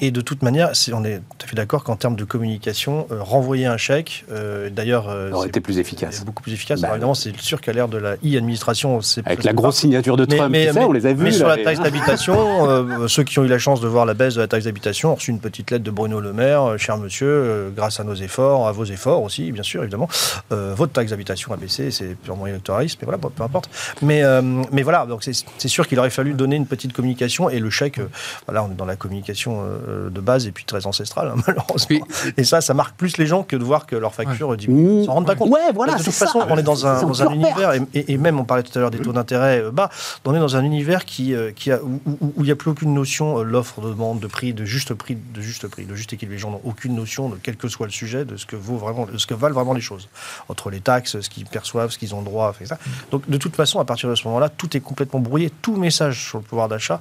[0.00, 3.66] et, de toute manière, on est tout à fait d'accord qu'en termes de communication, renvoyer
[3.66, 4.24] un chèque,
[4.72, 6.24] d'ailleurs, aurait été plus efficace.
[6.24, 6.80] Beaucoup plus efficace.
[6.80, 10.24] Bah, évidemment, c'est sûr qu'à l'ère de la e-administration, c'est avec la grosse signature de
[10.24, 10.50] Trump.
[10.50, 11.24] Mais, on les a vus.
[11.24, 14.34] Mais sur la taxe d'habitation, ceux qui ont eu la chance de voir la baisse
[14.34, 17.72] de la taxe d'habitation ont reçu une petite lettre de Bruno Le Maire, cher monsieur,
[17.74, 20.08] grâce à nos efforts, à vos efforts aussi, bien sûr, évidemment,
[20.50, 23.70] votre taxe d'habitation a baissé, c'est purement électoraliste, mais voilà, peu importe.
[24.02, 27.58] Mais, euh, mais voilà, donc c'est sûr qu'il aurait fallu donner une petite communication et
[27.58, 28.08] le chèque, euh,
[28.46, 32.06] voilà, on est dans la communication euh, de base et puis très ancestrale, hein, malheureusement.
[32.36, 35.02] Et ça, ça marque plus les gens que de voir que leur facture diminue.
[35.02, 35.50] Ils s'en rendent pas compte.
[35.50, 38.44] Ouais, voilà, de toute façon, on est dans un, dans un univers, et, même on
[38.44, 39.90] parlait tout à l'heure des taux d'intérêt bas,
[40.24, 43.42] on est dans un univers qui, qui a, où il n'y a plus aucune notion,
[43.42, 46.34] l'offre, de demande, de prix, de juste prix, de juste prix, de juste équilibre.
[46.34, 48.76] Les gens n'ont aucune notion de quel que soit le sujet, de ce que vaut
[48.76, 50.08] vraiment, de ce que valent vraiment les choses.
[50.48, 52.78] Entre les taxes, ce qu'ils perçoivent, ce qu'ils ont droit, ça.
[53.10, 55.50] Donc de toute façon, à partir de ce moment-là, tout est complètement brouillé.
[55.62, 57.00] Tout message sur le pouvoir d'achat,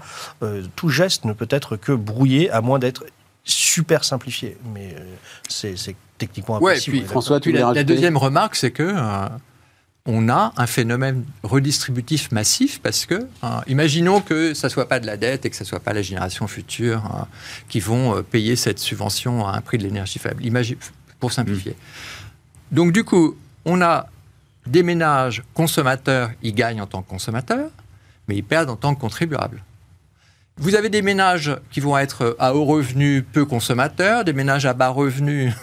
[0.75, 3.05] tout geste ne peut être que brouillé, à moins d'être
[3.43, 4.57] super simplifié.
[4.73, 4.95] Mais
[5.47, 5.75] c'est
[6.17, 6.97] techniquement impossible.
[6.97, 8.93] Ouais, puis, François, tu la, la deuxième remarque, c'est que
[10.05, 14.99] on a un phénomène redistributif massif parce que, hein, imaginons que ça ne soit pas
[14.99, 17.27] de la dette et que ce ne soit pas la génération future hein,
[17.67, 20.41] qui vont euh, payer cette subvention à un prix de l'énergie faible,
[21.19, 21.73] pour simplifier.
[21.73, 22.75] Mmh.
[22.75, 23.35] Donc du coup,
[23.69, 24.07] on a
[24.65, 27.69] des ménages consommateurs, ils gagnent en tant que consommateurs,
[28.27, 29.63] mais ils perdent en tant que contribuables.
[30.57, 34.73] Vous avez des ménages qui vont être à haut revenu, peu consommateurs, des ménages à
[34.73, 35.53] bas revenu,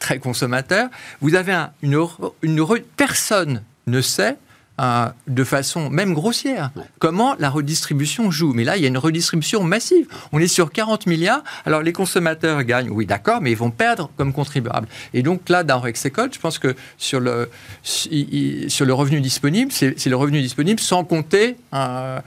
[0.00, 0.90] très consommateurs.
[1.20, 2.06] Vous avez une,
[2.42, 4.36] une, personne ne sait
[4.80, 8.52] euh, de façon même grossière comment la redistribution joue?
[8.52, 10.06] Mais là, il y a une redistribution massive.
[10.32, 11.42] On est sur 40 milliards.
[11.66, 14.88] Alors les consommateurs gagnent, oui, d'accord, mais ils vont perdre comme contribuables.
[15.12, 17.50] Et donc là, dans Rexecode, je pense que sur le,
[17.82, 22.20] sur le revenu disponible, c'est le revenu disponible sans compter euh,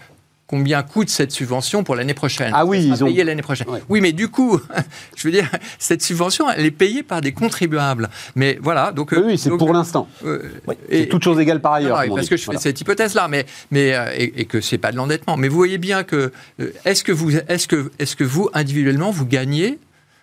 [0.48, 2.52] combien coûte cette subvention pour l'année prochaine.
[2.56, 3.68] Ah oui, ils ont payé l'année prochaine.
[3.90, 4.60] Oui, mais du coup,
[5.16, 8.10] je veux dire, cette subvention, elle est payée par des contribuables.
[8.36, 10.08] Mais voilà, donc oui, c'est pour l'instant.
[10.26, 10.42] Euh,
[10.90, 12.04] c'est toute chose égale par ailleurs.
[12.16, 14.98] parce que je fais cette hypothèse-là, mais mais euh, et, et, que c'est pas de
[14.98, 15.38] l'endettement.
[15.38, 19.12] Mais vous voyez bien que euh, est-ce que vous est-ce que est-ce que vous individuellement
[19.12, 19.80] vous gagnez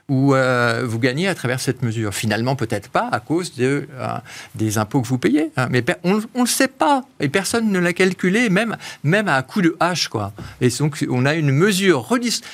[0.09, 2.15] ou euh, vous gagnez à travers cette mesure.
[2.15, 4.09] Finalement, peut-être pas à cause de, euh,
[4.55, 5.51] des impôts que vous payez.
[5.57, 5.69] Hein.
[5.71, 7.05] Mais on ne le sait pas.
[7.21, 10.09] Et personne ne l'a calculé, même, même à coup de hache.
[10.09, 10.33] Quoi.
[10.61, 12.07] Et donc, on a une mesure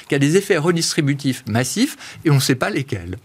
[0.08, 3.16] qui a des effets redistributifs massifs et on ne sait pas lesquels.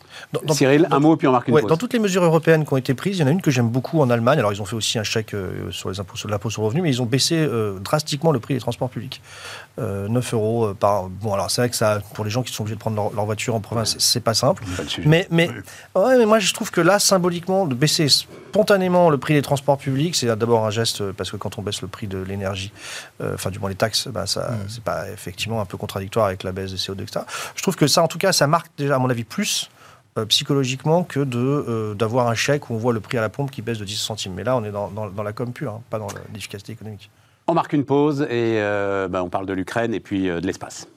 [0.50, 2.78] Cyril, un mot, puis on marque une ouais, Dans toutes les mesures européennes qui ont
[2.78, 4.40] été prises, il y en a une que j'aime beaucoup en Allemagne.
[4.40, 6.68] Alors, ils ont fait aussi un chèque euh, sur les impôts sur l'impôt sur le
[6.68, 7.48] revenu, mais ils ont baissé
[7.82, 9.22] drastiquement le prix des transports publics.
[9.78, 11.10] 9 euros par...
[11.10, 13.26] Bon, alors c'est vrai que ça, pour les gens qui sont obligés de prendre leur,
[13.26, 14.64] voiture en province, c'est pas simple.
[15.06, 15.50] Mais, mais,
[15.96, 18.08] ouais, mais moi, je trouve que là, symboliquement, de baisser
[18.56, 21.82] spontanément le prix des transports publics, c'est d'abord un geste, parce que quand on baisse
[21.82, 22.72] le prix de l'énergie,
[23.22, 24.58] euh, enfin, du moins les taxes, bah, ça, mm.
[24.70, 27.26] c'est pas effectivement un peu contradictoire avec la baisse des CO2, etc.
[27.56, 29.70] Je trouve que ça, en tout cas, ça marque déjà, à mon avis, plus
[30.18, 33.30] euh, psychologiquement que de euh, d'avoir un chèque où on voit le prix à la
[33.30, 34.34] pompe qui baisse de 10 centimes.
[34.34, 37.10] Mais là, on est dans, dans, la com pure, hein, pas dans l'efficacité économique.
[37.48, 38.60] On marque une pause et
[39.10, 40.88] bah, on parle de l'Ukraine et puis de l'espace.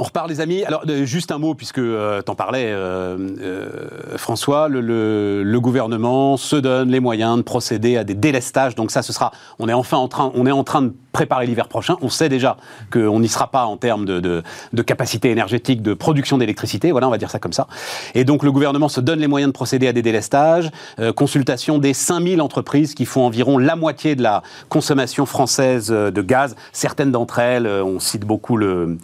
[0.00, 0.62] On repart, les amis.
[0.62, 4.68] Alors, juste un mot, puisque euh, t'en parlais, euh, euh, François.
[4.68, 8.76] Le, gouvernement se donne les moyens de procéder à des délestages.
[8.76, 9.32] Donc ça, ce sera.
[9.58, 11.96] On est enfin en train, on est en train de préparer l'hiver prochain.
[12.00, 12.56] On sait déjà
[12.92, 14.42] qu'on n'y sera pas en termes de,
[14.86, 16.92] capacité énergétique, de production d'électricité.
[16.92, 17.66] Voilà, on va dire ça comme ça.
[18.14, 20.70] Et donc, le gouvernement se donne les moyens de procéder à des délestages.
[21.16, 26.54] consultation des 5000 entreprises qui font environ la moitié de la consommation française de gaz.
[26.72, 28.96] Certaines d'entre elles, on cite beaucoup le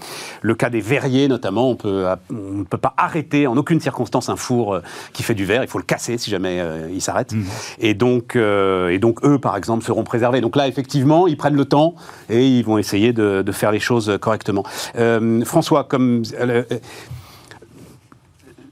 [0.56, 1.70] cas des verriers notamment.
[1.70, 4.80] On peut, ne peut pas arrêter en aucune circonstance un four euh,
[5.12, 5.62] qui fait du verre.
[5.62, 7.32] Il faut le casser si jamais euh, il s'arrête.
[7.32, 7.44] Mmh.
[7.80, 10.40] Et, donc, euh, et donc, eux, par exemple, seront préservés.
[10.40, 11.94] Donc là, effectivement, ils prennent le temps
[12.28, 14.64] et ils vont essayer de, faire les choses correctement.
[15.44, 16.22] François, comme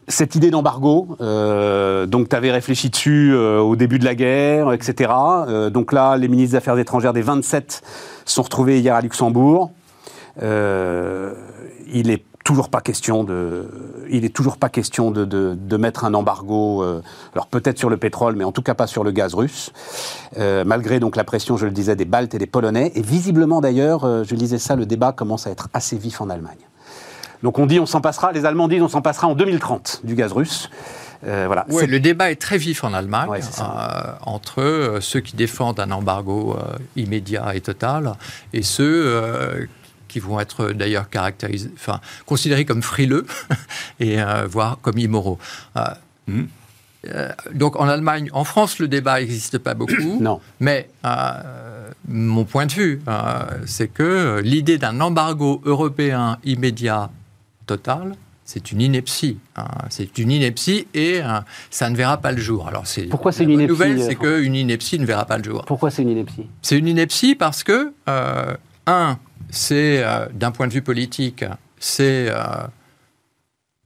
[0.09, 5.12] cette idée d'embargo, donc tu avais réfléchi dessus au début de la guerre, etc.
[5.70, 7.83] donc là, les ministres des Affaires étrangères des 27
[8.25, 9.70] sont retrouvés hier à Luxembourg
[10.40, 13.68] il est toujours pas question de,
[14.10, 17.02] il est toujours pas question de, de, mettre un embargo, euh,
[17.34, 19.72] alors peut-être sur le pétrole, mais en tout cas pas sur le gaz russe,
[20.38, 22.92] euh, malgré donc la pression, je le disais, des Baltes et des Polonais.
[22.94, 26.30] Et visiblement d'ailleurs, euh, je lisais ça, le débat commence à être assez vif en
[26.30, 26.58] Allemagne.
[27.42, 30.14] Donc on dit on s'en passera, les Allemands disent on s'en passera en 2030 du
[30.14, 30.70] gaz russe.
[31.22, 31.66] voilà.
[31.68, 33.40] le débat est très vif en Allemagne
[34.24, 36.56] entre ceux qui défendent un embargo
[36.94, 38.14] immédiat et total
[38.52, 39.66] et ceux
[40.12, 43.27] qui vont être d'ailleurs caractérisés, enfin, considérés comme frileux
[44.01, 45.38] et euh, voire comme immoraux.
[45.77, 45.85] Euh,
[46.27, 46.42] hmm.
[47.09, 50.18] euh, donc en Allemagne, en France, le débat n'existe pas beaucoup.
[50.20, 50.40] non.
[50.61, 50.90] Mais
[52.09, 53.03] mon point de vue,
[53.64, 57.11] c'est que l'idée d'un embargo européen immédiat
[57.66, 59.38] total, c'est une ineptie.
[59.57, 59.68] Hein.
[59.88, 61.20] C'est une ineptie et
[61.70, 62.68] ça ne verra pas le jour.
[62.68, 65.64] Alors c'est pourquoi c'est une ineptie nouvelle, c'est qu'une ineptie ne verra pas le jour.
[65.64, 66.46] Pourquoi c'est une ineptie?
[66.61, 67.94] C'est une ineptie parce que
[68.87, 69.18] un,
[69.52, 71.44] c'est, euh, d'un point de vue politique,
[71.78, 72.66] c'est euh,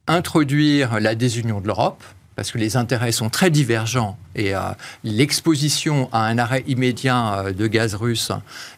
[0.07, 2.02] introduire la désunion de l'Europe,
[2.37, 4.61] parce que les intérêts sont très divergents et euh,
[5.02, 8.31] l'exposition à un arrêt immédiat de gaz russe,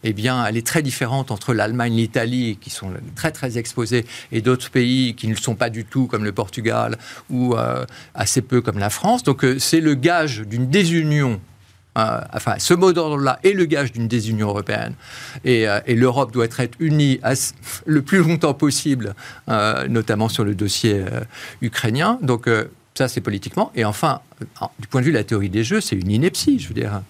[0.03, 4.41] eh bien, elle est très différente entre l'Allemagne, l'Italie, qui sont très très exposés, et
[4.41, 6.97] d'autres pays qui ne le sont pas du tout, comme le Portugal,
[7.29, 7.55] ou
[8.15, 9.25] assez peu comme la France.
[9.25, 11.41] Donc, c'est le gage d'une désunion
[12.33, 14.95] enfin, ce mot d'ordre-là est le gage d'une désunion européenne.
[15.45, 17.21] Et, l'Europe doit être unie
[17.87, 19.15] le plus longtemps possible,
[19.89, 21.05] notamment sur le dossier
[21.61, 22.19] ukrainien.
[22.23, 22.49] Donc,
[22.95, 23.73] ça, c'est politiquement.
[23.75, 24.21] Et enfin,
[24.79, 26.59] du point de vue de la théorie des jeux, c'est une ineptie.
[26.59, 27.03] Je veux dire,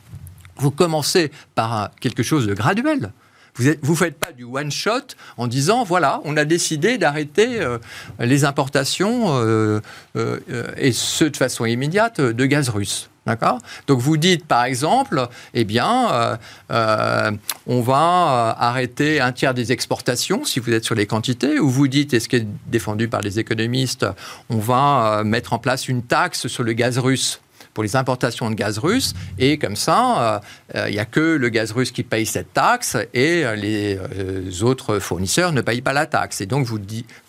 [0.57, 3.13] vous commencez par quelque chose de graduel.
[3.55, 7.79] Vous ne faites pas du one shot en disant voilà, on a décidé d'arrêter euh,
[8.21, 9.81] les importations euh,
[10.17, 10.39] euh,
[10.77, 13.11] et ce de façon immédiate de gaz russe.
[13.29, 13.59] D'accord?
[13.87, 16.39] Donc vous dites par exemple, eh bien,
[16.71, 21.89] on va arrêter un tiers des exportations si vous êtes sur les quantités, ou vous
[21.89, 24.07] dites, et ce qui est défendu par les économistes,
[24.49, 27.41] on va mettre en place une taxe sur le gaz russe?
[27.79, 29.15] Pour les importations de gaz russe.
[29.39, 30.43] Et comme ça,
[30.75, 33.97] euh, il n'y a que le gaz russe qui paye cette taxe et euh, les
[34.19, 36.41] euh, autres fournisseurs ne payent pas la taxe.
[36.41, 36.81] Et donc, vous,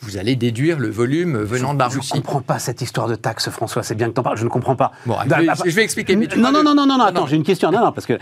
[0.02, 2.10] vous allez déduire le volume venant de la Russie.
[2.14, 3.84] Je ne comprends pas cette histoire de taxe, François.
[3.84, 4.38] C'est bien que tu en parles.
[4.40, 4.92] Je ne comprends pas.
[5.06, 6.16] Bon, je, vais, expliquer.
[6.16, 7.72] non, non, non, non, non, attends, j'ai une question.
[7.72, 8.18] Non, non, parce que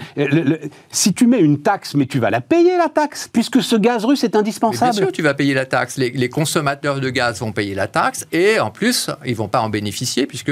[0.92, 4.04] si tu mets une taxe, mais tu vas la payer, la taxe, puisque ce gaz
[4.04, 4.92] russe est indispensable.
[4.92, 5.96] bien sûr, tu vas payer la taxe.
[5.96, 9.48] Les, les, consommateurs de gaz vont payer la taxe et en plus, ils ne vont
[9.48, 10.52] pas en bénéficier, puisque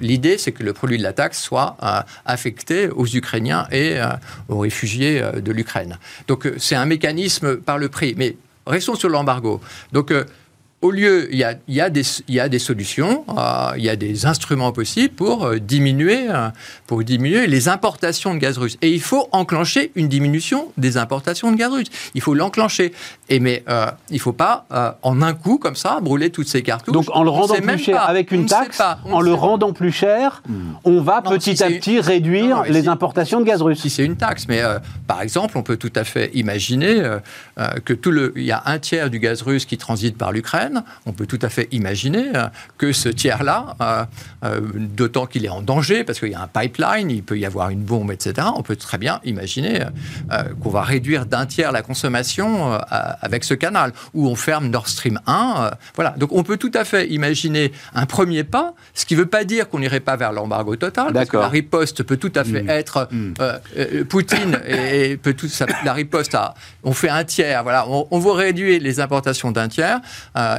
[0.00, 3.98] l'idée, c'est que le produit de la la taxe soit euh, affectée aux Ukrainiens et
[3.98, 4.08] euh,
[4.50, 5.98] aux réfugiés euh, de l'Ukraine.
[6.26, 8.14] Donc c'est un mécanisme par le prix.
[8.18, 9.62] Mais restons sur l'embargo.
[9.92, 10.12] Donc
[10.80, 13.88] au lieu, il y a, y a, des, y a des, solutions, euh, il y
[13.88, 16.50] a des instruments possibles pour euh, diminuer, euh,
[16.86, 18.78] pour diminuer les importations de gaz russe.
[18.80, 21.88] Et il faut enclencher une diminution des importations de gaz russe.
[22.14, 22.92] Il faut l'enclencher.
[23.28, 23.64] Et mais
[24.10, 24.66] il ne faut pas,
[25.02, 26.94] en un coup, comme ça, brûler toutes ces cartouches.
[26.94, 30.42] Donc en le rendant plus cher avec une taxe, en le rendant plus cher,
[30.84, 33.80] on va petit à petit réduire les importations de gaz russe.
[33.80, 34.62] Si c'est une taxe, mais
[35.06, 37.02] par exemple, on peut tout à fait imaginer
[37.84, 40.67] que tout le, il y a un tiers du gaz russe qui transite par l'Ukraine
[41.06, 44.04] on peut tout à fait imaginer euh, que ce tiers-là, euh,
[44.44, 47.46] euh, d'autant qu'il est en danger, parce qu'il y a un pipeline, il peut y
[47.46, 49.80] avoir une bombe, etc., on peut très bien imaginer
[50.62, 52.78] qu'on va réduire d'un tiers la consommation
[53.20, 55.70] avec ce canal, ou on ferme Nord Stream 1.
[55.94, 56.10] voilà.
[56.16, 59.44] Donc on peut tout à fait imaginer un premier pas, ce qui ne veut pas
[59.44, 62.62] dire qu'on n'irait pas vers l'embargo total, parce que la riposte peut tout à fait
[62.62, 62.70] mmh.
[62.70, 64.04] être mmh.
[64.04, 65.48] Poutine et, peut tout
[65.84, 69.68] la riposte à on fait un tiers, voilà, on, on veut réduire les importations d'un
[69.68, 70.00] tiers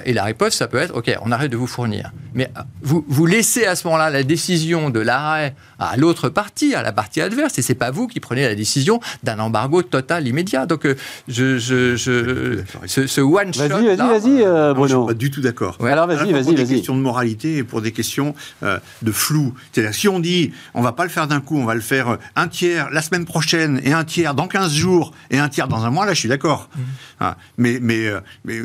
[0.05, 2.11] et la riposte, ça peut être, OK, on arrête de vous fournir.
[2.33, 6.75] Mais euh, vous, vous laissez à ce moment-là la décision de l'arrêt à l'autre partie,
[6.75, 10.27] à la partie adverse, et c'est pas vous qui prenez la décision d'un embargo total
[10.27, 10.65] immédiat.
[10.65, 10.95] Donc, euh,
[11.27, 13.67] je, je, je ce, one shot.
[13.67, 14.87] Vas-y, vas-y, vas-y, euh, Bruno.
[14.87, 15.77] je suis pas du tout d'accord.
[15.83, 16.43] Alors, vas-y, vas-y, vas-y.
[16.43, 19.53] Pour des questions de moralité et pour des questions de flou.
[19.71, 22.17] C'est-à-dire, si on dit, on va pas le faire d'un coup, on va le faire
[22.35, 25.85] un tiers la semaine prochaine et un tiers dans 15 jours et un tiers dans
[25.85, 26.69] un mois, là, je suis d'accord.
[26.75, 26.81] Mmh.
[27.19, 28.09] Ah, mais, mais,
[28.45, 28.61] mais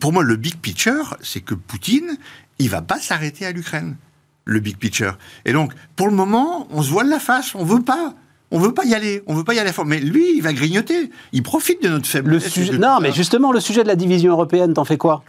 [0.00, 2.16] pour moi, le big picture, c'est que Poutine,
[2.58, 3.96] il va pas s'arrêter à l'Ukraine.
[4.44, 5.18] Le big picture.
[5.44, 7.54] Et donc, pour le moment, on se voile la face.
[7.54, 8.14] On veut pas.
[8.50, 11.10] On veut pas y aller, on veut pas y aller Mais lui, il va grignoter.
[11.32, 12.56] Il profite de notre faiblesse.
[12.72, 15.22] non, mais justement, le sujet de la division européenne, t'en fais quoi?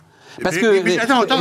[0.44, 0.84] Parce que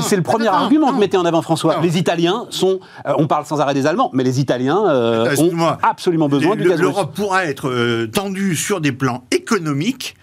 [0.03, 1.81] c'est le premier argument que mettait en avant François.
[1.83, 5.77] Les Italiens sont, euh, on parle sans arrêt des Allemands, mais les Italiens euh, ont
[5.83, 10.16] absolument besoin du gaz L'Europe pourra être euh, tendue sur des plans économiques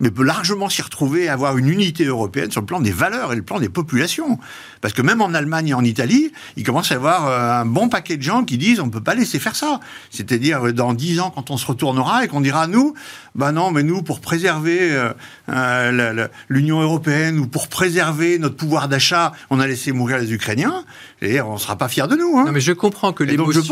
[0.00, 3.32] mais peut largement s'y retrouver et avoir une unité européenne sur le plan des valeurs
[3.32, 4.38] et le plan des populations.
[4.80, 7.64] Parce que même en Allemagne et en Italie, il commence à y avoir euh, un
[7.64, 9.80] bon paquet de gens qui disent on ne peut pas laisser faire ça.
[10.10, 12.94] C'est-à-dire euh, dans dix ans, quand on se retournera et qu'on dira nous,
[13.34, 15.12] bah non, mais nous, pour préserver
[15.48, 20.84] euh, l'Union européenne ou pour préserver notre pouvoir d'achat, on a laissé mourir les Ukrainiens.
[21.22, 22.38] Et on ne sera pas fiers de nous.
[22.38, 22.44] Hein.
[22.46, 23.62] Non, mais je comprends que l'émotion...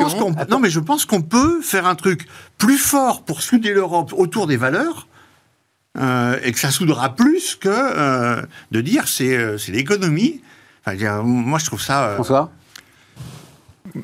[0.51, 2.27] Non, mais je pense qu'on peut faire un truc
[2.59, 5.07] plus fort pour souder l'Europe autour des valeurs
[5.99, 10.43] euh, et que ça soudera plus que euh, de dire c'est euh, c'est l'économie.
[10.85, 12.13] Enfin, moi, je trouve ça.
[12.15, 12.51] François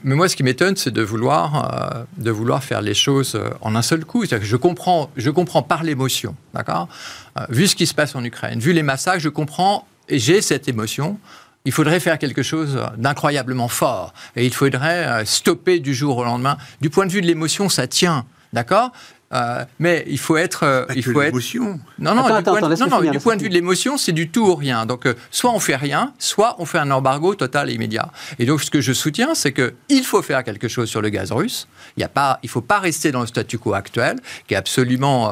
[0.05, 3.83] mais moi, ce qui m'étonne, c'est de vouloir, de vouloir faire les choses en un
[3.83, 4.24] seul coup.
[4.24, 6.88] Que je comprends, je comprends par l'émotion, d'accord?
[7.50, 10.66] Vu ce qui se passe en Ukraine, vu les massacres, je comprends et j'ai cette
[10.66, 11.18] émotion.
[11.66, 16.57] Il faudrait faire quelque chose d'incroyablement fort et il faudrait stopper du jour au lendemain.
[16.81, 18.24] Du point de vue de l'émotion, ça tient,
[18.55, 18.92] d'accord?
[19.32, 20.64] Euh, mais il faut être.
[20.64, 21.34] Euh, il faut être.
[21.98, 24.46] Non, non, du, point, non, non, du point de vue de l'émotion, c'est du tout
[24.46, 24.84] ou rien.
[24.86, 28.10] Donc, euh, soit on fait rien, soit on fait un embargo total et immédiat.
[28.38, 31.08] Et donc, ce que je soutiens, c'est que il faut faire quelque chose sur le
[31.08, 31.66] gaz russe.
[31.96, 34.16] Il ne pas, il faut pas rester dans le statu quo actuel,
[34.46, 35.30] qui est absolument,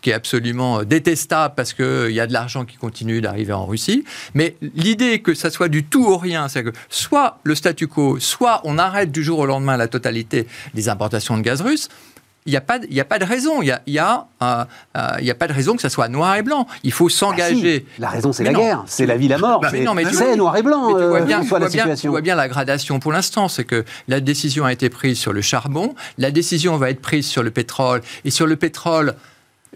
[0.00, 4.04] qui est absolument détestable parce qu'il y a de l'argent qui continue d'arriver en Russie.
[4.34, 8.18] Mais l'idée que ça soit du tout ou rien, c'est que soit le statu quo,
[8.18, 11.88] soit on arrête du jour au lendemain la totalité des importations de gaz russe
[12.44, 13.62] il n'y a, pas, a pas de raison.
[13.62, 14.64] Il n'y a, y a, euh,
[14.96, 16.66] euh, a pas de raison que ça soit noir et blanc.
[16.82, 17.80] Il faut s'engager.
[17.80, 18.82] Bah la raison, c'est la guerre.
[18.86, 19.60] C'est la vie, la mort.
[19.60, 19.84] Bah, c'est
[20.36, 20.88] noir et blanc.
[20.88, 23.48] tu vois bien, tu vois la bien, tu vois bien la gradation pour l'instant.
[23.48, 25.94] C'est que la décision a été prise sur le charbon.
[26.18, 28.02] La décision va être prise sur le pétrole.
[28.24, 29.14] Et sur le pétrole,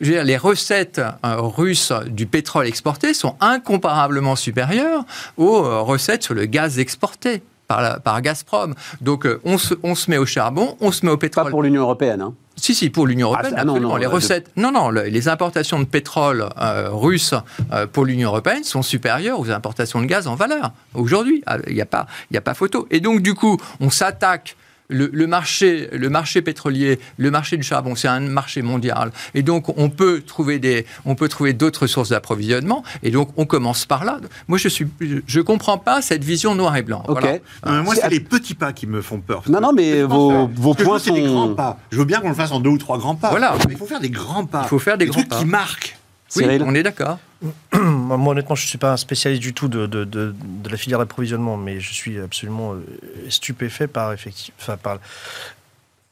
[0.00, 5.04] dire, les recettes euh, russes du pétrole exporté sont incomparablement supérieures
[5.36, 8.74] aux recettes sur le gaz exporté par, par Gazprom.
[9.00, 11.44] Donc on, se, on se met au charbon, on se met au pétrole.
[11.44, 12.20] Pas pour l'Union européenne.
[12.20, 12.34] Hein.
[12.58, 14.50] Si, si, pour l'Union ah, européenne, non, non, les recettes.
[14.56, 17.34] Non, non, les importations de pétrole euh, russe
[17.72, 20.72] euh, pour l'Union européenne sont supérieures aux importations de gaz en valeur.
[20.94, 22.86] Aujourd'hui, ah, il n'y a, pas, a pas photo.
[22.90, 24.56] Et donc, du coup, on s'attaque
[24.88, 29.10] le, marché, le marché pétrolier, le marché du charbon, c'est un marché mondial.
[29.34, 32.82] Et donc, on peut trouver des, on peut trouver d'autres sources d'approvisionnement.
[33.02, 34.18] Et donc, on commence par là.
[34.48, 34.86] Moi, je suis,
[35.26, 37.02] je comprends pas cette vision noir et blanc.
[37.08, 37.24] Ok.
[37.64, 39.42] moi, c'est les petits pas qui me font peur.
[39.48, 41.14] Non, non, mais vos, vos points sont.
[41.14, 41.78] des grands pas.
[41.90, 43.30] Je veux bien qu'on le fasse en deux ou trois grands pas.
[43.30, 43.54] Voilà.
[43.66, 44.62] Mais il faut faire des grands pas.
[44.64, 45.95] Il faut faire des, grands trucs qui marquent.
[46.34, 47.18] Oui, on est d'accord.
[47.72, 50.34] Moi, honnêtement, je ne suis pas un spécialiste du tout de, de, de,
[50.68, 52.84] la filière d'approvisionnement, mais je suis absolument euh,
[53.28, 54.14] stupéfait par,
[54.58, 54.98] enfin, par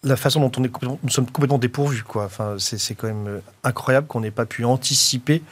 [0.05, 2.03] la façon dont on est nous sommes complètement dépourvus.
[2.03, 2.25] Quoi.
[2.27, 5.43] Enfin, c'est quand même euh, incroyable qu'on n'ait pas pu anticiper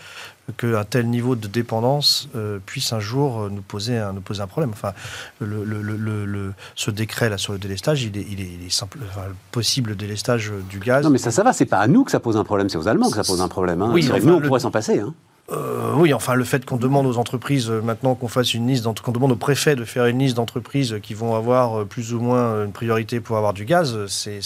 [0.57, 4.47] qu'un tel niveau de dépendance euh, puisse un jour nous poser un, nous poser un
[4.47, 4.71] problème.
[4.73, 4.93] Enfin,
[5.41, 8.71] le, le, le, ce décret là sur le délestage, il est, il est, il est
[8.71, 11.05] simple, enfin, le possible délestage du gaz.
[11.05, 11.53] Non, mais ça, ça va.
[11.53, 13.41] C'est pas à nous que ça pose un problème, c'est aux Allemands que ça pose
[13.41, 13.83] un problème.
[13.83, 13.91] Hein.
[13.93, 14.99] Oui, nous, on pourrait s'en passer.
[15.01, 15.15] Hein.
[15.53, 18.87] Euh, oui, enfin, le fait qu'on demande aux entreprises euh, maintenant qu'on fasse une liste,
[19.03, 22.21] qu'on demande aux préfets de faire une liste d'entreprises qui vont avoir euh, plus ou
[22.21, 24.41] moins une priorité pour avoir du gaz, c'est.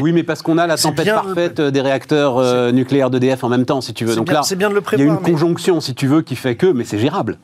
[0.00, 3.80] Oui, mais parce qu'on a la tempête parfaite des réacteurs nucléaires d'EDF en même temps,
[3.80, 4.14] si tu veux.
[4.14, 6.36] Donc là, bien de le prévoir, il y a une conjonction, si tu veux, qui
[6.36, 7.38] fait que, mais c'est gérable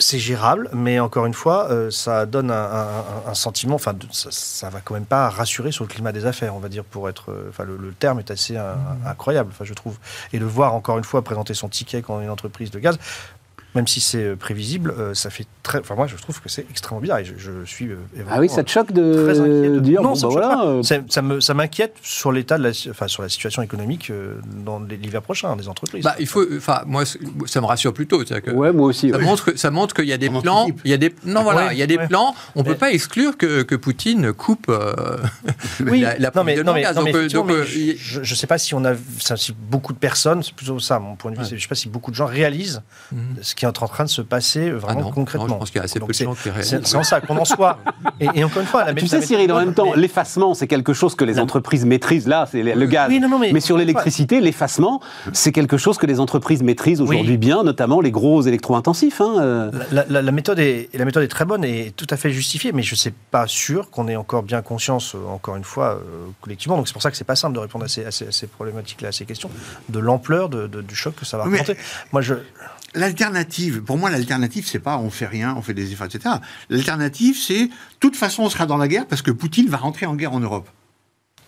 [0.00, 4.80] c'est gérable, mais encore une fois, euh, ça donne un, sentiment, enfin, ça, ne va
[4.80, 7.50] quand même pas rassurer sur le climat des affaires, on va dire, pour être, euh,
[7.50, 8.74] enfin, le, terme est assez euh,
[9.06, 9.98] incroyable, enfin, je trouve.
[10.32, 12.98] Et de voir encore une fois présenter son ticket quand une entreprise de gaz,
[13.74, 15.78] même si c'est euh, prévisible, euh, ça fait très.
[15.78, 17.18] Enfin, moi, je trouve que c'est extrêmement bizarre.
[17.18, 17.88] Et je, suis.
[17.88, 17.96] Euh,
[18.28, 20.02] ah oui, ça te choque de dire.
[20.02, 24.12] Non, ça, bah ça, m'inquiète sur l'état de la, enfin, sur la situation économique
[24.64, 26.02] dans l'hiver prochain des entreprises.
[26.02, 26.44] Bah, il faut.
[26.56, 27.04] Enfin, moi,
[27.46, 28.24] ça me rassure plutôt.
[28.24, 29.10] Que ouais, moi aussi.
[29.10, 30.68] Ça montre, ça montre qu'il y a des plans.
[30.84, 31.14] Il y a des.
[31.24, 32.34] Non, voilà, il y a des plans.
[32.56, 34.70] On ne peut pas exclure que, que Poutine coupe
[35.80, 36.00] oui.
[36.00, 36.96] la, la non, mais, non, mais, gaz.
[37.66, 38.94] je ne sais pas si on a,
[39.36, 41.44] si beaucoup de personnes, c'est plutôt ça mon point de vue.
[41.48, 43.36] Je ne sais pas si beaucoup de gens réalisent mhm.
[43.42, 45.46] ce qui est en train de se passer vraiment ah concrètement.
[45.46, 47.44] je pense qu'il y a assez peu de gens qui C'est en ça qu'on en
[47.44, 47.78] soit.
[48.18, 51.14] Et, encore une fois, la Tu sais, Cyril, en même temps, l'effacement, c'est quelque chose
[51.14, 52.26] que les entreprises maîtrisent.
[52.26, 53.12] Là, c'est le gaz.
[53.52, 55.02] mais, sur l'électricité, l'effacement,
[55.34, 59.20] c'est quelque chose que les entreprises maîtrisent aujourd'hui bien, notamment les gros électro-intensifs.
[59.20, 59.70] Hein, euh.
[60.08, 62.94] la, méthode est, la méthode est très bonne et tout à fait justifiée, mais je
[62.94, 66.78] ne suis pas sûr qu'on ait encore bien conscience, euh, encore une fois, euh, collectivement.
[66.78, 69.12] Donc c'est pour ça que c'est pas simple de répondre à ces, ces, problématiques-là, à
[69.12, 69.50] ces questions,
[69.90, 71.76] de l'ampleur du choc que ça va représenter.
[72.12, 72.36] Moi, je
[72.94, 76.36] l'alternative, pour moi, l'alternative, c'est pas on fait rien, on fait des efforts, etc.
[76.68, 80.14] L'alternative, c'est, toute façon, on sera dans la guerre parce que Poutine va rentrer en
[80.14, 80.68] guerre en Europe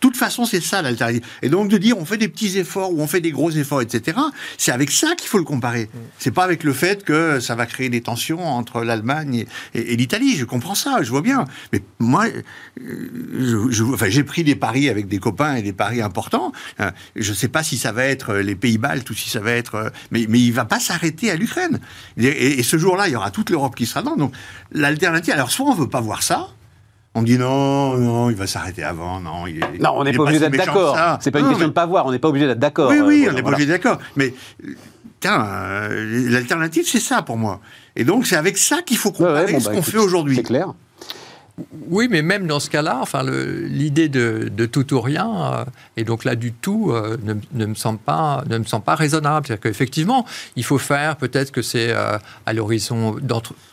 [0.02, 1.24] toute façon, c'est ça l'alternative.
[1.42, 3.80] Et donc de dire on fait des petits efforts ou on fait des gros efforts,
[3.80, 4.18] etc.,
[4.58, 5.84] c'est avec ça qu'il faut le comparer.
[5.84, 5.98] Mm.
[6.18, 10.36] C'est pas avec le fait que ça va créer des tensions entre l'Allemagne et, l'Italie.
[10.36, 11.44] Je comprends ça, je vois bien.
[11.72, 16.02] Mais moi, euh, je, enfin, j'ai pris des paris avec des copains et des paris
[16.02, 16.52] importants.
[16.80, 19.52] Euh, je ne sais pas si ça va être les Pays-Baltes ou si ça va
[19.52, 19.76] être...
[19.76, 21.78] Euh, mais, mais il va pas s'arrêter à l'Ukraine.
[22.16, 24.16] Et, et, ce jour-là, il y aura toute l'Europe qui sera dans.
[24.16, 24.34] Donc
[24.72, 26.48] l'alternative, alors soit on veut pas voir ça,
[27.14, 29.46] on dit non, non, il va s'arrêter avant, non.
[29.46, 30.96] Il est, non, on n'est pas obligé d'être d'accord.
[31.20, 32.90] C'est pas une question de pas voir, on n'est pas obligé d'être d'accord.
[32.90, 33.98] Oui, oui, euh, on n'est pas obligé d'être d'accord.
[34.16, 34.32] Mais
[35.20, 37.60] tiens, euh, l'alternative, c'est ça pour moi.
[37.96, 40.36] Et donc, c'est avec ça qu'il faut comparer ce bah, qu'on fait aujourd'hui.
[40.36, 40.72] C'est clair.
[41.88, 45.64] Oui, mais même dans ce cas-là, enfin, l'idée de, tout ou rien, euh,
[45.98, 49.46] et donc là du tout, euh, ne, me semble pas, ne me semble pas raisonnable.
[49.46, 50.24] C'est-à-dire qu'effectivement,
[50.56, 53.16] il faut faire, peut-être que c'est euh, à l'horizon,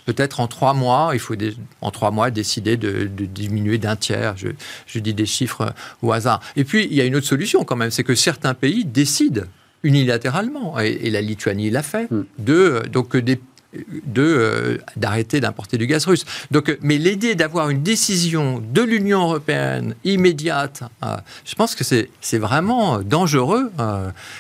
[0.06, 1.36] peut-être en trois mois, il faut
[1.82, 4.36] en trois mois décider de, diminuer d'un tiers.
[4.36, 6.42] Je, dis des chiffres au hasard.
[6.58, 9.44] Et puis, il y a une autre solution quand même, c'est que certains pays décident
[9.84, 12.26] unilatéralement, et, la Lituanie l'a fait, hmm.
[12.40, 13.40] de, donc des
[13.74, 16.26] de euh, d'arrêter d'importer du gaz russe.
[16.50, 21.84] Donc, euh, mais l'idée d'avoir une décision de l'Union européenne immédiate, euh, je pense que
[21.84, 23.72] c'est c'est vraiment dangereux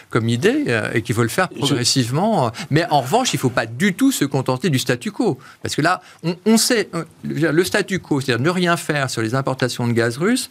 [0.09, 2.51] comme idée et qu'il faut le faire progressivement.
[2.69, 5.75] Mais en revanche, il ne faut pas du tout se contenter du statu quo, parce
[5.75, 6.01] que là,
[6.45, 6.89] on, sait
[7.23, 10.49] le statu quo, c'est-à-dire ne rien faire sur les importations de gaz russe.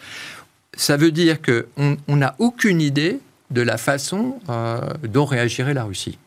[0.76, 3.18] Ça veut dire qu'on n'a aucune idée
[3.50, 4.40] de la façon
[5.02, 6.18] dont réagirait la Russie.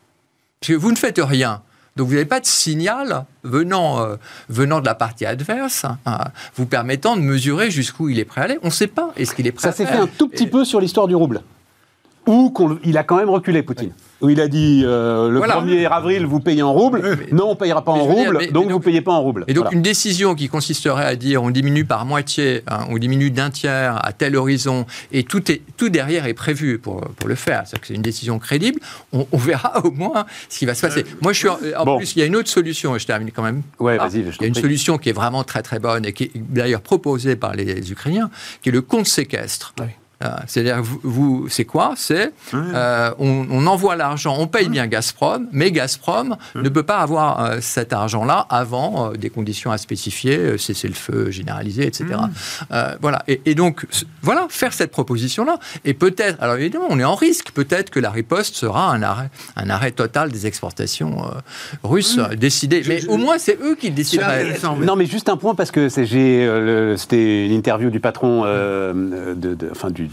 [0.59, 1.61] Parce que vous ne faites rien
[1.97, 4.15] donc vous n'avez pas de signal venant, euh,
[4.49, 6.19] venant de la partie adverse, hein,
[6.55, 8.59] vous permettant de mesurer jusqu'où il est prêt à aller.
[8.63, 9.11] On ne sait pas.
[9.17, 11.41] Est-ce qu'il est prêt Ça s'est fait un tout petit peu sur l'histoire du rouble.
[12.27, 16.25] ou qu'il a quand même reculé, Poutine où il a dit euh, le 1er avril,
[16.25, 17.01] vous payez en rouble.
[17.31, 19.45] non, on ne payera pas en rouble, donc, vous ne payez pas en rouble.
[19.47, 23.31] Et donc une décision qui consisterait à dire on diminue par moitié, hein, on diminue
[23.31, 27.35] d'un tiers à tel horizon, et tout, est, tout derrière est prévu pour, pour le
[27.35, 27.63] faire.
[27.65, 28.79] C'est-à-dire que c'est une décision crédible.
[29.11, 31.05] On, verra au moins ce qui va se passer.
[31.21, 33.43] Moi, je suis en, plus, il y a une autre solution, et je termine quand
[33.43, 33.61] même.
[33.79, 36.25] Ouais, vas-y, il y a une solution qui est vraiment très très bonne et qui
[36.25, 38.29] est d'ailleurs proposée par les Ukrainiens,
[38.61, 39.73] qui est le compte séquestre.
[39.79, 39.85] Euh,
[40.47, 41.93] c'est-à-dire, vous, c'est quoi?
[41.95, 47.43] C'est euh, on, envoie l'argent, on paye bien Gazprom, mais Gazprom ne peut pas avoir
[47.43, 52.05] euh, cet argent-là avant des conditions à spécifier, cesser le feu généralisé, etc.
[53.01, 53.23] voilà.
[53.27, 53.85] Et, donc,
[54.21, 55.59] voilà, faire cette proposition-là.
[55.85, 57.51] Et peut-être, alors évidemment, on est en risque.
[57.51, 61.31] Peut-être que la riposte sera un arrêt, un arrêt total des exportations
[61.83, 62.83] russes décidées.
[62.87, 64.57] Mais au moins, c'est eux qui décideraient.
[64.81, 69.89] Non, mais juste un point parce que c'était une interview du patron de, de, enfin,
[69.89, 70.07] du,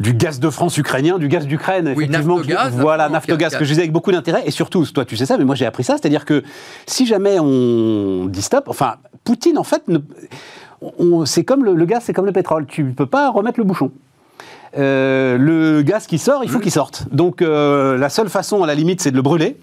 [0.00, 2.36] du, gaz de France ukrainien, du gaz d'Ukraine, effectivement.
[2.36, 4.42] Naftogaz, voilà, Naftogaz, que je disais avec beaucoup d'intérêt.
[4.46, 5.96] Et surtout, toi, tu sais ça, mais moi, j'ai appris ça.
[5.96, 6.42] C'est-à-dire que
[6.86, 9.82] si jamais on dit stop, enfin, Poutine, en fait,
[11.24, 12.66] c'est comme le, gaz, c'est comme le pétrole.
[12.66, 13.90] Tu ne peux pas remettre le bouchon.
[14.76, 17.06] Euh, le gaz qui sort, il faut qu'il sorte.
[17.12, 19.56] Donc, euh, la seule façon, à la limite, c'est de le brûler.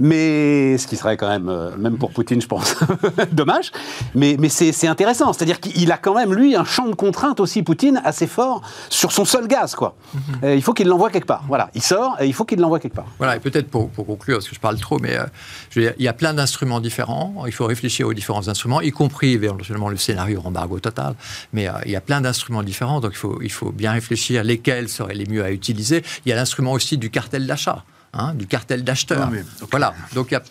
[0.00, 2.76] Mais ce qui serait quand même, euh, même pour Poutine, je pense,
[3.32, 3.72] dommage.
[4.14, 5.32] Mais, mais c'est intéressant.
[5.32, 9.12] C'est-à-dire qu'il a quand même, lui, un champ de contrainte aussi, Poutine, assez fort sur
[9.12, 9.74] son seul gaz.
[9.74, 9.96] quoi.
[10.14, 10.54] Mhm.
[10.54, 11.44] il faut qu'il l'envoie quelque part.
[11.48, 13.06] Voilà, il sort et il faut qu'il l'envoie quelque part.
[13.18, 16.08] Voilà, et peut-être pour, pour, conclure, parce que je parle trop, mais euh, il y
[16.08, 17.44] a plein d'instruments différents.
[17.46, 21.14] Il faut réfléchir aux différents instruments, y compris éventuellement le scénario embargo total.
[21.52, 24.44] Mais euh, il y a plein d'instruments différents, donc il faut, il faut bien réfléchir
[24.44, 26.02] lesquels seraient les mieux à utiliser.
[26.24, 27.84] Il y a l'instrument aussi du cartel d'achat.
[28.18, 29.30] Hein, du cartel d'acheteurs.
[29.70, 29.92] Voilà.
[30.14, 30.42] Donc, y a...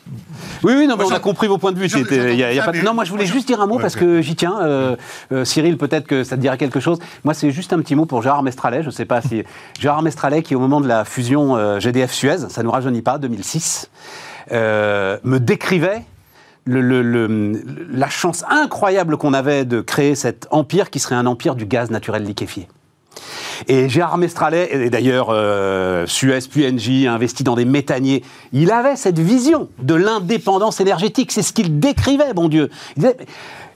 [0.63, 1.89] Oui, oui, non, on a compris vos points de vue.
[2.83, 4.59] Non, moi je voulais juste dire un mot parce que j'y tiens.
[4.61, 4.95] Euh,
[5.31, 6.99] euh, Cyril, peut-être que ça te dirait quelque chose.
[7.23, 8.81] Moi, c'est juste un petit mot pour Gérard Mestralet.
[8.81, 9.43] Je ne sais pas si
[9.79, 13.17] Gérard Mestralet, qui au moment de la fusion euh, GDF-Suez, ça ne nous rajeunit pas,
[13.17, 13.89] 2006,
[14.51, 16.03] me décrivait
[16.65, 17.61] le,
[17.91, 21.89] la chance incroyable qu'on avait de créer cet empire qui serait un empire du gaz
[21.89, 22.67] naturel liquéfié.
[23.67, 28.95] Et Gérard Mestralet, et d'ailleurs euh, Suez puis Engie, investi dans des méthaniers, il avait
[28.95, 31.31] cette vision de l'indépendance énergétique.
[31.31, 32.69] C'est ce qu'il décrivait, bon Dieu.
[32.97, 33.17] Il disait,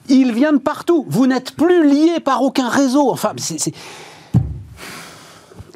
[0.09, 1.05] il vient de partout.
[1.09, 3.11] Vous n'êtes plus lié par aucun réseau.
[3.11, 3.73] Enfin, c'est...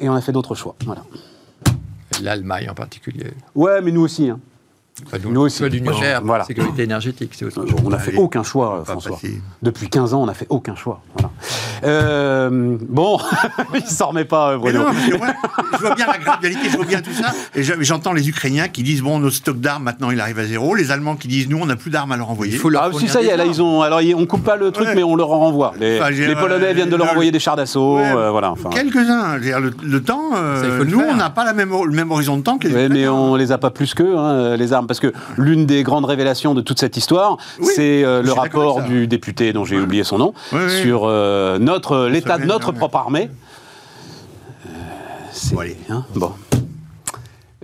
[0.00, 0.74] Et on a fait d'autres choix.
[0.84, 1.04] Voilà.
[2.22, 3.32] L'Allemagne en particulier.
[3.54, 4.28] Ouais, mais nous aussi.
[4.28, 4.40] Hein
[5.28, 5.62] nous aussi.
[6.22, 6.44] voilà.
[6.44, 7.46] sécurité énergétique, c'est
[7.84, 9.18] On n'a fait aucun choix, François.
[9.62, 11.00] Depuis 15 ans, on n'a fait aucun choix.
[11.82, 13.18] Euh, bon,
[13.74, 14.84] il ne s'en remet pas, Bruno.
[15.02, 17.32] je vois bien la gradualité, je vois bien tout ça.
[17.54, 20.74] Et j'entends les Ukrainiens qui disent bon, notre stock d'armes maintenant il arrive à zéro.
[20.74, 22.54] Les Allemands qui disent nous, on n'a plus d'armes à leur envoyer.
[22.54, 23.82] Il faut leur ah, si ça y est, là ils ont.
[23.82, 25.74] Alors on coupe pas le truc, mais on leur renvoie.
[25.78, 25.98] Les,
[26.34, 27.98] Polonais viennent de leur envoyer des chars d'assaut.
[27.98, 28.52] Euh, voilà.
[28.52, 28.70] Enfin.
[28.70, 29.36] Quelques-uns.
[29.36, 32.68] Le, temps, euh, nous, on n'a pas la même, le même horizon de temps que
[32.68, 32.88] les.
[32.88, 36.04] mais on les a pas plus qu'eux, hein, les armes parce que l'une des grandes
[36.04, 40.18] révélations de toute cette histoire, c'est euh, le rapport du député dont j'ai oublié son
[40.18, 40.34] nom
[40.82, 43.30] sur euh, notre l'état de notre propre armée.
[44.66, 44.70] Euh,
[45.32, 46.32] c'est hein, bon.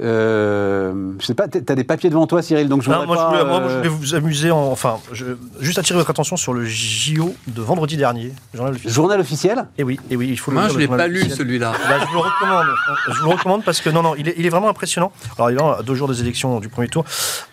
[0.00, 3.14] Euh, je sais pas, tu as des papiers devant toi, Cyril, donc je moi, pas,
[3.14, 5.26] je voulais, moi, je voulais vous amuser, en, enfin, je,
[5.60, 8.32] juste attirer votre attention sur le JO de vendredi dernier.
[8.54, 8.92] Journal officiel.
[8.94, 11.06] Journal officiel Et eh oui, et eh oui, il faut moi, le je l'ai pas
[11.06, 11.72] lu celui-là.
[11.72, 12.66] Bah, je vous le recommande.
[13.08, 15.12] je vous le recommande parce que non, non, il est, il est vraiment impressionnant.
[15.36, 17.04] Alors évidemment, à deux jours des élections du premier tour,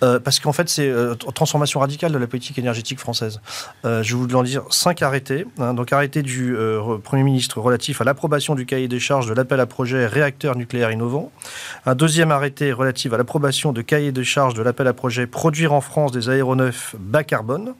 [0.03, 3.41] euh, parce qu'en fait, c'est euh, transformation radicale de la politique énergétique française.
[3.85, 5.45] Euh, je vais vous en dire cinq arrêtés.
[5.59, 5.73] Hein.
[5.73, 6.55] donc arrêté du
[7.03, 10.91] Premier ministre relatif à l'approbation du cahier des charges de l'appel à projet réacteurs nucléaires
[10.91, 11.31] innovants.
[11.85, 15.73] Un deuxième arrêté relatif à l'approbation de cahier de charges de l'appel à projet Produire
[15.73, 17.73] en France des aéronefs bas carbone.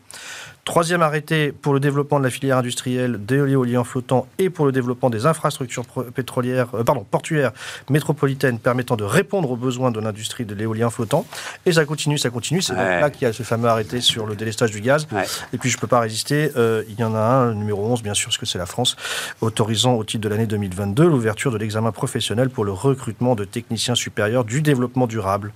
[0.68, 4.74] Troisième arrêté pour le développement de la filière industrielle de l'éolien flottant et pour le
[4.74, 7.53] développement des infrastructures pétrolières, euh, pardon, portuaires
[7.89, 11.26] métropolitaines permettant de répondre aux besoins de l'industrie de l'éolien flottant.
[11.65, 12.61] Et ça continue, ça continue.
[12.61, 15.07] C'est là qu'il y a ce fameux arrêté sur le délestage du gaz.
[15.53, 16.51] Et puis je ne peux pas résister.
[16.57, 18.65] Euh, il y en a un, le numéro 11, bien sûr, parce que c'est la
[18.65, 18.97] France,
[19.39, 23.95] autorisant au titre de l'année 2022 l'ouverture de l'examen professionnel pour le recrutement de techniciens
[23.95, 25.53] supérieurs du développement durable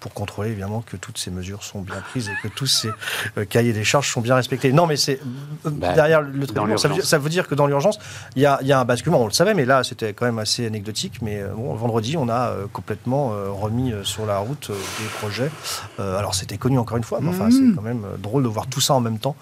[0.00, 2.90] pour contrôler évidemment que toutes ces mesures sont bien prises et que tous ces
[3.36, 4.72] euh, cahiers des charges sont bien respectés.
[4.72, 5.20] Non, mais c'est
[5.66, 7.98] euh, bah, derrière le tribunal, ça, veut dire que dans l'urgence,
[8.36, 9.20] il y a, un basculement.
[9.20, 11.20] On le savait, mais là, c'était quand même assez anecdotique.
[11.22, 15.50] Mais euh, bon, vendredi, on a complètement remis sur la route des projets.
[15.98, 17.76] alors, c'était connu encore une fois, mais enfin, c'est mmh.
[17.76, 19.36] quand même drôle de voir tout ça en même temps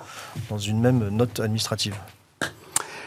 [0.48, 1.94] dans une même note administrative.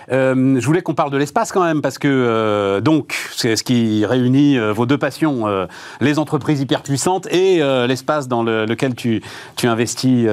[0.09, 4.57] Je voulais qu'on parle de l'espace quand même, parce que donc c'est ce qui réunit
[4.73, 5.45] vos deux passions,
[6.01, 9.21] les entreprises hyper puissantes et l'espace dans lequel tu,
[9.55, 10.27] tu investis,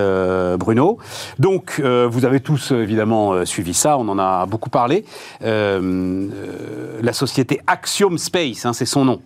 [0.58, 0.98] Bruno.
[1.38, 5.04] Donc vous avez tous évidemment suivi ça, on en a beaucoup parlé.
[5.40, 9.20] la société Axiom Space, hein, c'est son nom.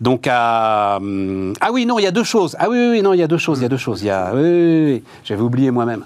[0.00, 0.98] Donc, ah
[1.72, 2.56] oui, non, il y a deux choses.
[2.58, 3.58] Ah oui, oui, non, il y a deux choses.
[3.60, 4.02] Il y a deux choses.
[4.02, 6.04] Il y a, oui, j'avais oublié moi-même.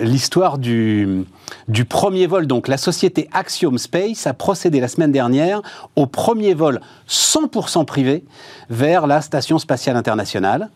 [0.00, 1.24] L'histoire du,
[1.68, 2.46] du premier vol.
[2.46, 5.62] Donc, la société Axiom Space a procédé la semaine dernière
[5.96, 8.24] au premier vol 100% privé
[8.70, 10.70] vers la station spatiale internationale.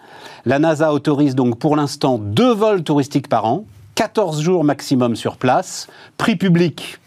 [0.44, 3.64] La NASA autorise donc pour l'instant deux vols touristiques par an,
[3.94, 5.86] 14 jours maximum sur place,
[6.16, 6.98] prix public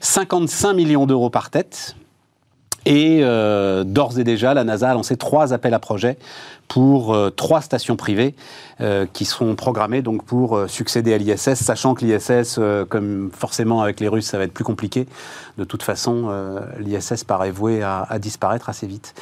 [0.00, 1.96] 55 millions d'euros par tête.
[2.86, 6.18] Et euh, d'ores et déjà, la NASA a lancé trois appels à projets
[6.68, 8.34] pour euh, trois stations privées
[8.80, 12.58] euh, qui seront programmées donc pour succéder à l'ISS, sachant que l'ISS,
[12.88, 15.06] comme forcément avec les Russes, ça va être plus compliqué.
[15.56, 16.30] De toute façon,
[16.78, 19.14] l'ISS paraît voué à, disparaître assez vite.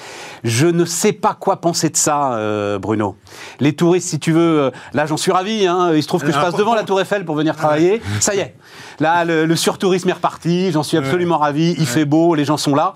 [0.45, 3.17] Je ne sais pas quoi penser de ça, Bruno.
[3.61, 5.67] Les touristes, si tu veux, là j'en suis ravi.
[5.67, 8.01] Hein, il se trouve que je passe devant la Tour Eiffel pour venir travailler.
[8.21, 8.55] Ça y est,
[8.99, 10.73] là le, surtourisme est reparti.
[10.73, 11.75] J'en suis absolument ravi.
[11.79, 12.95] Il fait beau, les gens sont là.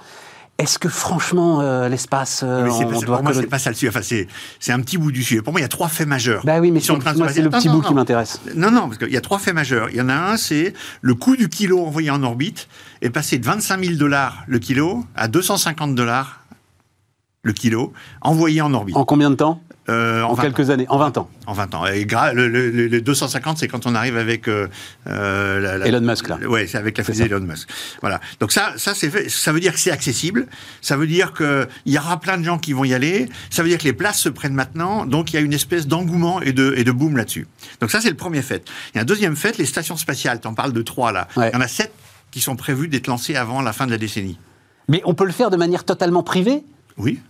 [0.59, 3.91] Est-ce que franchement, euh, l'espace, euh, on doit Pour moi, c'est pas ça le sujet.
[3.91, 5.43] Enfin, c'est un petit bout du sujet.
[5.43, 6.43] Pour moi, il y a trois faits majeurs.
[6.45, 8.41] Bah oui, mais c'est le petit bout qui m'intéresse.
[8.55, 9.91] Non, non, parce qu'il y a trois faits majeurs.
[9.91, 12.69] Il y en a un, c'est le coût du kilo envoyé en orbite
[13.03, 16.41] est passé de 25 000 dollars le kilo à 250 dollars
[17.43, 17.93] le kilo
[18.23, 18.97] envoyé en orbite.
[18.97, 19.61] En combien de temps?
[19.89, 21.31] Euh, en, quelques années, en 20 ans.
[21.47, 21.87] En 20 ans.
[21.87, 24.67] Et le, le, 250, c'est quand on arrive avec euh,
[25.07, 26.39] euh, Elon Musk là.
[26.49, 27.69] Ouais, c'est avec la fusée Elon Musk.
[28.01, 28.21] Voilà.
[28.41, 30.47] Donc ça, ça c'est ça veut dire que c'est accessible.
[30.81, 33.29] Ça veut dire que il y aura plein de gens qui vont y aller.
[33.51, 35.07] Ça veut dire que les places se prennent maintenant.
[35.07, 37.47] Donc il y a une espèce d'engouement et de et de boom là-dessus.
[37.81, 38.69] Donc ça c'est le premier fait.
[38.93, 40.41] Il y a un deuxième fait, les stations spatiales.
[40.41, 41.29] Tu en parles de trois là.
[41.37, 41.93] Il y en a sept
[42.33, 44.39] qui sont prévues d'être lancées avant la fin de la décennie.
[44.89, 46.65] Mais on peut le faire de manière totalement privée?
[46.97, 47.21] Oui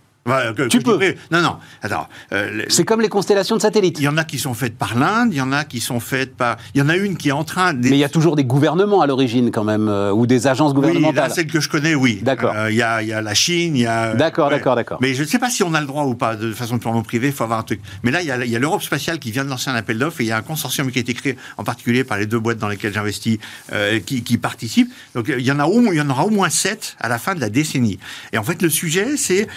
[0.69, 0.97] tu peux.
[1.31, 1.57] Non, non.
[1.81, 2.07] Attends.
[2.33, 3.99] Euh, c'est comme les constellations de satellites.
[3.99, 5.99] Il y en a qui sont faites par l'Inde, il y en a qui sont
[5.99, 6.57] faites par.
[6.73, 7.73] Il y en a une qui est en train.
[7.73, 10.73] Mais il y a toujours des gouvernements à l'origine, quand même, euh, ou des agences
[10.73, 11.23] gouvernementales.
[11.23, 12.19] Oui, là, celle que je connais, oui.
[12.21, 12.53] D'accord.
[12.55, 14.13] Euh, il y, a, y, a, la Chine, il y a.
[14.13, 14.99] D'accord, d'accord, d'accord.
[15.01, 17.03] Mais je ne sais pas si on a le droit ou pas, de façon purement
[17.03, 17.81] privée, il faut avoir un truc.
[18.03, 20.25] Mais là, il y a l'Europe spatiale qui vient de lancer un appel d'offres et
[20.25, 22.57] il y a un consortium qui a été créé, en particulier par les deux boîtes
[22.57, 23.39] dans lesquelles j'investis,
[24.05, 24.91] qui, qui, participent.
[25.15, 27.17] Donc il y, en a au, il y en aura au moins sept à la
[27.17, 27.99] fin de la décennie.
[28.33, 29.47] Et en fait, le sujet, c'est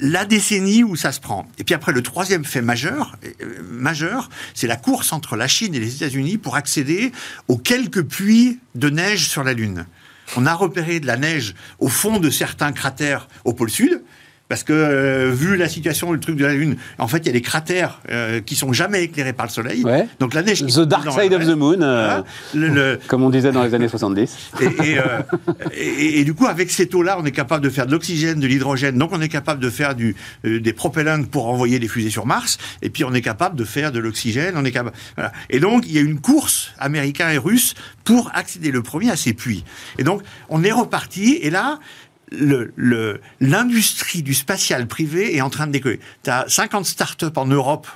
[0.00, 1.48] la décennie où ça se prend.
[1.58, 5.74] Et puis après, le troisième fait majeur, euh, majeur c'est la course entre la Chine
[5.74, 7.12] et les États-Unis pour accéder
[7.48, 9.86] aux quelques puits de neige sur la Lune.
[10.36, 14.02] On a repéré de la neige au fond de certains cratères au pôle Sud,
[14.50, 17.28] parce que euh, vu la situation, le truc de la Lune, en fait, il y
[17.28, 19.84] a des cratères euh, qui sont jamais éclairés par le Soleil.
[20.18, 20.66] Donc la neige.
[20.66, 22.20] The dark side of the moon, euh,
[22.52, 24.50] le, comme on disait dans les années 70.
[24.60, 24.98] Et,
[25.72, 28.46] et, et, du coup, avec cette eau-là, on est capable de faire de l'oxygène, de
[28.48, 28.98] l'hydrogène.
[28.98, 32.58] Donc on est capable de faire du, des propellants pour envoyer des fusées sur Mars.
[32.82, 34.54] Et puis on est capable de faire de l'oxygène.
[34.56, 34.96] On est capable.
[35.14, 35.32] Voilà.
[35.48, 39.16] Et donc il y a une course américaine et russe pour accéder le premier à
[39.16, 39.64] ces puits.
[39.98, 41.38] Et donc on est reparti.
[41.40, 41.78] Et là,
[42.30, 46.00] l'industrie du spatial privé est en train de décoller.
[46.22, 47.86] Tu as 50 startups en Europe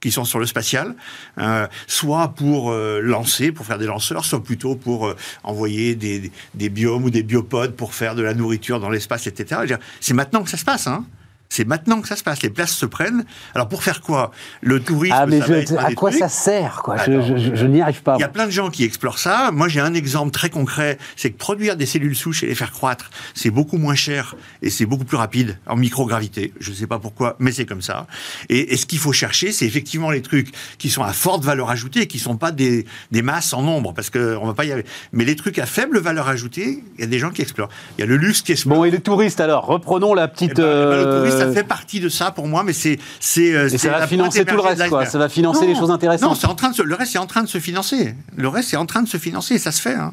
[0.00, 0.94] qui sont sur le spatial,
[1.38, 6.30] euh, soit pour euh, lancer, pour faire des lanceurs, soit plutôt pour euh, envoyer des,
[6.54, 9.62] des, biomes ou des biopodes pour faire de la nourriture dans l'espace, etc.
[10.00, 10.86] C'est maintenant que ça se passe.
[10.86, 11.04] Hein
[11.48, 12.42] c'est maintenant que ça se passe.
[12.42, 13.24] Les places se prennent.
[13.54, 14.30] Alors pour faire quoi?
[14.60, 15.16] Le tourisme.
[15.16, 15.40] Ah mais
[15.78, 16.96] à quoi ça sert quoi?
[16.98, 18.16] Je, n'y arrive pas.
[18.18, 19.50] Il y a plein de gens qui explorent ça.
[19.52, 22.72] Moi j'ai un exemple très concret, c'est que produire des cellules souches et les faire
[22.72, 26.52] croître, c'est beaucoup moins cher et c'est beaucoup plus rapide en microgravité.
[26.60, 28.06] Je ne sais pas pourquoi, mais c'est comme ça.
[28.48, 32.06] Et, ce qu'il faut chercher, c'est effectivement les trucs qui sont à forte valeur ajoutée,
[32.06, 34.84] qui sont pas des, des masses en nombre, parce que on va pas y aller.
[35.12, 37.70] Mais les trucs à faible valeur ajoutée, il y a des gens qui explorent.
[37.96, 38.78] Il y a le luxe qui explore.
[38.78, 40.58] Bon et les touristes alors, reprenons la petite.
[40.58, 43.54] Eh ben, eh ben, ça euh, fait partie de ça pour moi, mais c'est c'est
[43.54, 45.06] euh, ça va financer tout le reste, quoi.
[45.06, 46.28] Ça va financer les choses intéressantes.
[46.28, 48.14] Non, c'est en train de le reste est en train de se financer.
[48.34, 49.94] Le reste est en train de se financer, ça se fait.
[49.94, 50.12] Hein.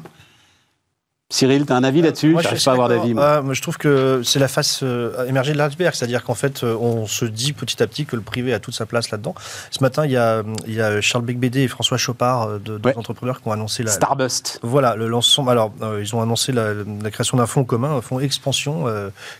[1.34, 3.12] Cyril, tu as un avis là-dessus Je ne pas avoir d'avis.
[3.18, 6.76] Ah, je trouve que c'est la face euh, émergée de l'iceberg, c'est-à-dire qu'en fait, euh,
[6.76, 9.34] on se dit petit à petit que le privé a toute sa place là-dedans.
[9.72, 12.78] Ce matin, il y a, il y a Charles Becbédé et François Chopard, euh, deux
[12.94, 13.90] entrepreneurs qui ont annoncé la.
[13.90, 14.60] Starbust.
[14.62, 15.48] Voilà, le lancement.
[15.48, 16.72] Alors, ils ont annoncé la,
[17.10, 18.84] création d'un fonds commun, un fonds expansion,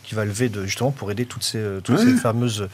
[0.02, 2.66] qui va lever de, justement pour aider toutes ces, toutes ces fameuses.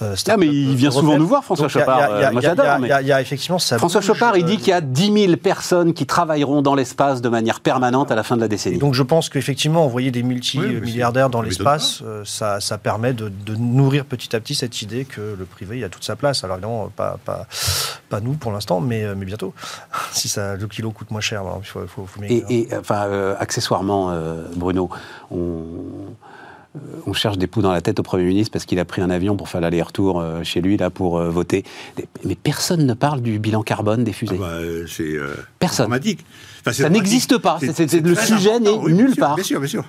[0.00, 2.32] Ah, mais il vient souvent nous voir, François Chopard.
[2.32, 6.04] Il y a effectivement François Chopard, il dit qu'il y a 10 000 personnes qui
[6.04, 8.55] travailleront dans l'espace de manière permanente à la fin de la décennie.
[8.56, 8.78] Décennie.
[8.78, 14.34] donc je pense qu'effectivement, envoyer des multimilliardaires dans l'espace, ça, ça, permet de, nourrir petit
[14.34, 16.44] à petit cette idée que le privé, il a toute sa place.
[16.44, 17.46] Alors évidemment, pas, pas,
[18.08, 19.54] pas nous pour l'instant, mais, mais bientôt.
[20.12, 24.14] si ça, le kilo coûte moins cher, il faut, faut, faut et, et, enfin, accessoirement,
[24.56, 24.90] Bruno,
[25.30, 25.64] on
[27.06, 29.10] on cherche des poux dans la tête au Premier ministre parce qu'il a pris un
[29.10, 31.64] avion pour faire l'aller-retour euh, chez lui là pour euh, voter.
[32.24, 34.38] Mais personne ne parle du bilan carbone des fusées.
[34.42, 35.90] Ah bah, c'est euh, personne.
[36.72, 37.58] Ça n'existe pas.
[37.60, 39.36] le sujet n'est nulle part.
[39.36, 39.84] Bien sûr, bien sûr.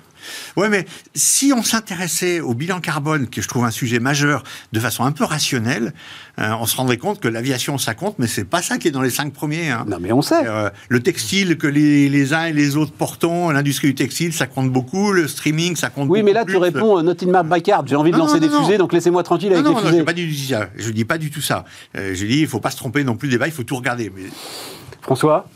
[0.55, 4.79] Oui, mais si on s'intéressait au bilan carbone, que je trouve un sujet majeur, de
[4.79, 5.93] façon un peu rationnelle,
[6.39, 8.91] euh, on se rendrait compte que l'aviation, ça compte, mais c'est pas ça qui est
[8.91, 9.69] dans les cinq premiers.
[9.69, 9.85] Hein.
[9.87, 10.45] Non, mais on sait.
[10.45, 14.71] Euh, le textile que les, uns et les autres portons, l'industrie du textile, ça compte
[14.71, 15.11] beaucoup.
[15.11, 16.13] Le streaming, ça compte oui, beaucoup.
[16.19, 17.87] Oui, mais là, tu réponds, euh, not in my backyard.
[17.87, 19.91] J'ai envie de lancer des fusées, donc laissez-moi tranquille avec les fusées.
[19.91, 20.69] Non, je pas ça.
[20.75, 21.65] Je dis pas du tout ça.
[21.95, 24.11] je dis, il faut pas se tromper non plus débat, il faut tout regarder.
[24.13, 24.23] Mais...
[25.01, 25.47] François?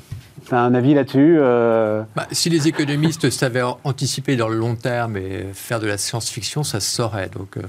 [0.57, 5.47] Un avis là-dessus euh bah, Si les économistes savaient anticiper dans le long terme et
[5.53, 7.29] faire de la science-fiction, ça se saurait.
[7.29, 7.61] Donc, euh,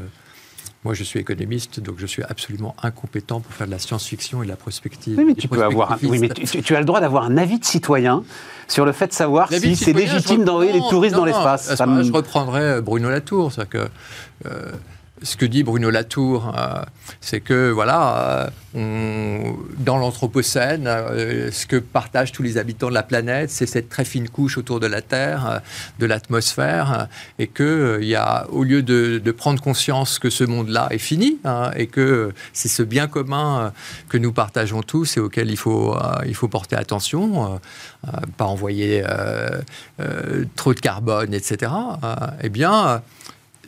[0.85, 4.47] moi, je suis économiste, donc je suis absolument incompétent pour faire de la science-fiction et
[4.47, 5.17] de la prospective.
[5.17, 5.97] Oui, mais tu peux avoir.
[6.03, 8.25] oui, mais tu, as le droit d'avoir un avis de citoyen
[8.67, 11.73] sur le fait de savoir si c'est légitime d'envoyer les touristes dans l'espace.
[11.77, 13.89] Je reprendrai Bruno Latour, c'est que.
[14.47, 14.73] Euh,
[15.23, 16.83] ce que dit Bruno Latour, euh,
[17.21, 23.03] c'est que voilà, euh, dans l'Anthropocène, euh, ce que partagent tous les habitants de la
[23.03, 25.61] planète, c'est cette très fine couche autour de la Terre,
[25.99, 27.09] de l'atmosphère,
[27.39, 31.39] et que il y a, au lieu de, prendre conscience que ce monde-là est fini,
[31.45, 33.73] hein, et que c'est ce bien commun
[34.09, 35.97] que nous partageons tous et auquel il faut,
[36.27, 37.59] il faut porter attention,
[38.37, 39.03] pas envoyer
[40.55, 41.73] trop de carbone, etc.
[42.43, 43.03] eh bien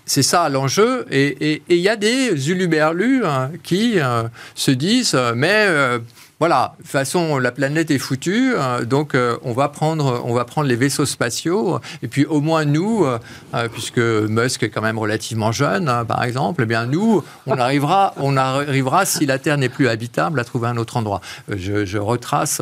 [0.07, 1.07] c'est ça l'enjeu.
[1.11, 4.25] Et il y a des uluberlus hein, qui euh,
[4.55, 5.99] se disent, mais euh,
[6.41, 10.35] voilà, de toute façon, la planète est foutue, euh, donc euh, on, va prendre, on
[10.35, 14.83] va prendre les vaisseaux spatiaux, et puis au moins nous, euh, puisque Musk est quand
[14.83, 19.39] même relativement jeune, hein, par exemple, eh bien nous, on arrivera, on arrivera, si la
[19.39, 21.21] Terre n'est plus habitable, à trouver un autre endroit.
[21.49, 22.61] Je, retrace,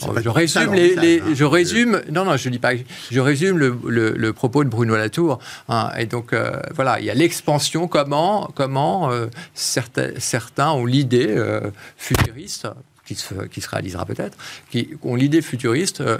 [0.00, 2.72] je résume, les, je résume, non, non, je dis pas,
[3.10, 5.38] je résume le, propos de Bruno Latour,
[5.70, 6.34] hein, et donc
[6.74, 9.10] voilà, il y a l'expansion, comment, comment
[9.54, 11.34] certains, certains ont l'idée
[11.96, 12.68] futuriste,
[13.08, 14.36] qui se, qui se réalisera peut-être,
[14.70, 16.18] qui ont l'idée futuriste euh,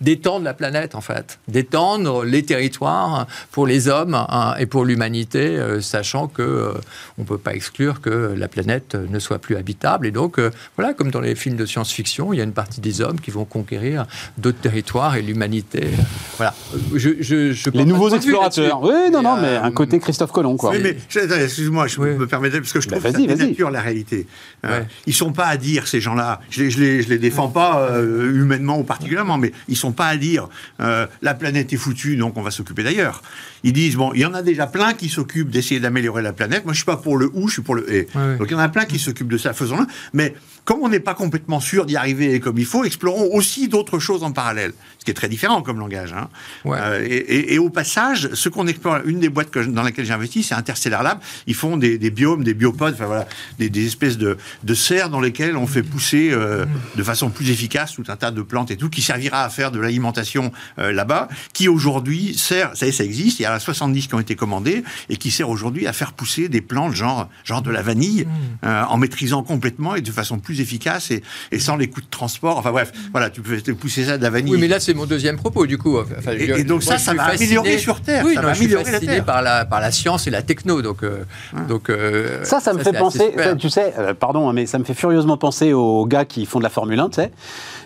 [0.00, 5.56] d'étendre la planète, en fait, d'étendre les territoires pour les hommes hein, et pour l'humanité,
[5.56, 6.72] euh, sachant que euh,
[7.18, 10.08] on ne peut pas exclure que la planète ne soit plus habitable.
[10.08, 10.40] Et donc,
[10.76, 13.30] voilà, comme dans les films de science-fiction, il y a une partie des hommes qui
[13.30, 14.06] vont conquérir
[14.38, 15.88] d'autres territoires et l'humanité.
[16.36, 16.54] Voilà.
[16.94, 18.82] Je, je, les nouveaux explorateurs.
[18.82, 20.70] Oui, non, non, mais un côté Christophe Colomb, quoi.
[20.70, 20.96] Oui, mais
[21.44, 24.26] excuse-moi, je me permets parce que je bah, trouve que ça dénature la réalité.
[24.64, 26.70] Ils Ils sont pas à dire ces gens là je les,
[27.02, 30.48] je les, défends pas euh, humainement ou particulièrement, mais ils sont pas à dire
[30.80, 33.22] euh, la planète est foutue, donc on va s'occuper d'ailleurs.
[33.64, 36.64] Ils disent bon, il y en a déjà plein qui s'occupent d'essayer d'améliorer la planète.
[36.64, 38.08] Moi, je suis pas pour le ou, je suis pour le et.
[38.14, 39.86] Donc il y en a plein qui s'occupent de ça, faisons-le.
[40.12, 40.34] Mais
[40.68, 44.22] comme on n'est pas complètement sûr d'y arriver comme il faut, explorons aussi d'autres choses
[44.22, 46.12] en parallèle, ce qui est très différent comme langage.
[46.12, 46.28] Hein.
[46.66, 50.54] Euh, et, au passage, ce qu'on explore, une des boîtes dans laquelle j'ai investi, c'est
[50.54, 51.20] Interstellar Lab.
[51.46, 53.26] Ils font des, biomes, des biopodes, enfin voilà,
[53.58, 56.66] des, espèces de, de, serres dans lesquelles on fait pousser euh,
[56.96, 59.70] de façon plus efficace tout un tas de plantes et tout, qui servira à faire
[59.70, 64.14] de l'alimentation euh, là-bas, qui aujourd'hui sert, ça ça existe, il y a 70 qui
[64.14, 67.70] ont été commandés, et qui sert aujourd'hui à faire pousser des plantes genre, genre de
[67.70, 68.26] la vanille,
[68.62, 68.66] mmh.
[68.66, 72.58] en maîtrisant complètement et de façon plus efficace et, sans les coûts de transport.
[72.58, 74.52] Enfin bref, voilà, tu peux pousser ça de la vanille.
[74.52, 75.98] Oui, mais là, c'est mon deuxième propos, du coup.
[76.30, 78.24] et, donc ça, ça va améliorer sur Terre.
[78.24, 80.82] Oui, ça va améliorer je suis fasciné par la, par la science et la techno.
[80.82, 81.24] Donc, euh,
[81.68, 84.84] donc euh, ça, ça me fait penser, tu sais, euh, pardon, hein, mais ça me
[84.84, 87.32] fait furieusement penser aux gars qui font de la Formule 1, tu sais,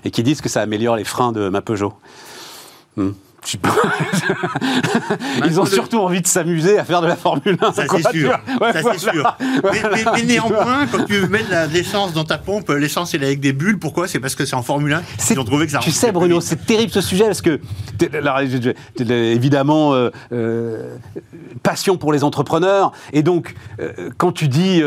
[0.05, 1.95] et qui disent que ça améliore les freins de ma Peugeot.
[2.97, 3.11] Hmm.
[5.47, 7.73] Ils ont surtout envie de s'amuser à faire de la Formule 1.
[7.73, 8.39] Ça, c'est sûr.
[8.99, 9.37] sûr.
[10.15, 13.53] Mais, néanmoins, quand tu mets de l'essence dans ta pompe, l'essence, elle est avec des
[13.53, 13.79] bulles.
[13.79, 14.09] Pourquoi?
[14.09, 15.03] C'est parce que c'est en Formule 1.
[15.31, 17.61] Ils ont trouvé que ça Tu sais, Bruno, c'est terrible ce sujet parce que,
[19.01, 20.97] évidemment, euh, euh,
[21.63, 22.93] passion pour les entrepreneurs.
[23.13, 24.83] Et donc, euh, quand tu dis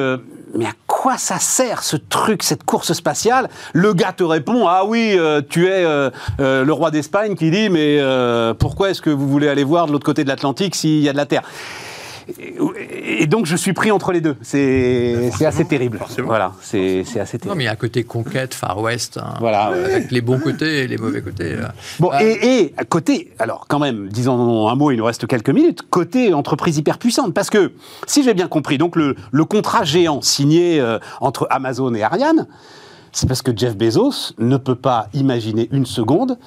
[0.56, 3.50] mais à quoi ça sert ce truc, cette course spatiale?
[3.74, 7.52] Le gars te répond ah oui, euh, tu es euh, euh, le roi d'Espagne qui
[7.52, 8.00] dit mais
[8.60, 11.12] pourquoi est-ce que vous voulez aller voir de l'autre côté de l'Atlantique s'il y a
[11.12, 11.44] de la Terre?
[12.28, 14.36] Et donc je suis pris entre les deux.
[14.42, 16.00] C'est assez terrible.
[16.24, 17.50] Voilà, c'est assez terrible.
[17.50, 20.40] Non, mais il y a un côté conquête, Far West, hein, voilà, avec les bons
[20.40, 21.56] côtés et les mauvais côtés.
[22.00, 25.50] Bon, bah, et, et, côté, alors quand même, disons un mot, il nous reste quelques
[25.50, 27.34] minutes, côté entreprise hyper puissante.
[27.34, 27.74] Parce que,
[28.08, 32.48] si j'ai bien compris, donc le, le contrat géant signé euh, entre Amazon et Ariane,
[33.12, 36.38] c'est parce que Jeff Bezos ne peut pas imaginer une seconde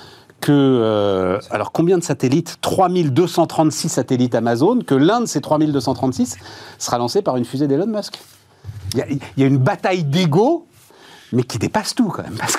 [0.41, 2.59] que, euh, alors combien de satellites?
[2.61, 6.36] 3236 satellites Amazon, que l'un de ces 3236
[6.78, 8.18] sera lancé par une fusée d'Elon Musk.
[8.95, 10.68] Il y, a une bataille d'ego
[11.32, 12.57] mais qui dépasse tout quand même, parce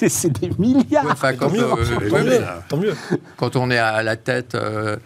[0.00, 1.06] que c'est des milliards.
[1.10, 2.38] enfin, quand, euh,
[2.68, 2.94] tant, mieux,
[3.36, 4.96] quand on est à la tête euh,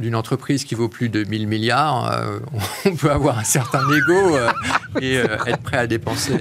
[0.00, 2.38] d'une entreprise qui vaut plus de 1000 milliards, euh,
[2.86, 4.36] on peut avoir un certain ego
[5.00, 6.32] et être prêt à dépenser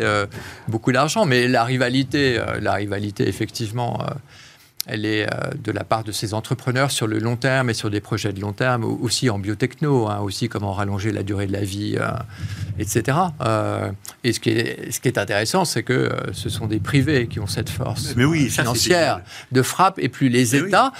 [0.67, 1.25] beaucoup d'argent.
[1.25, 3.99] Mais la rivalité, la rivalité effectivement
[4.91, 7.89] elle est euh, de la part de ces entrepreneurs sur le long terme et sur
[7.89, 11.53] des projets de long terme, aussi en biotechno, hein, aussi comment rallonger la durée de
[11.53, 12.09] la vie, euh,
[12.77, 13.17] etc.
[13.41, 13.89] Euh,
[14.25, 17.39] et ce qui est, ce qui est intéressant, c'est que ce sont des privés qui
[17.39, 18.13] ont cette force
[18.49, 19.21] financière
[19.51, 20.91] de frappe et plus les États.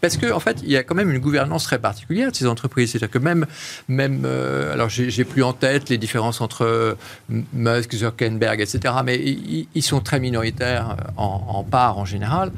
[0.00, 2.46] parce qu'en en fait, il y a quand même une gouvernance très particulière de ces
[2.46, 2.92] entreprises.
[2.92, 3.46] C'est-à-dire que même,
[3.88, 4.24] même
[4.72, 6.96] alors j'ai plus en tête les différences entre
[7.28, 12.52] Musk, Zuckerberg, etc., mais ils, sont très minoritaires en, en part en général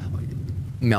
[0.81, 0.95] mais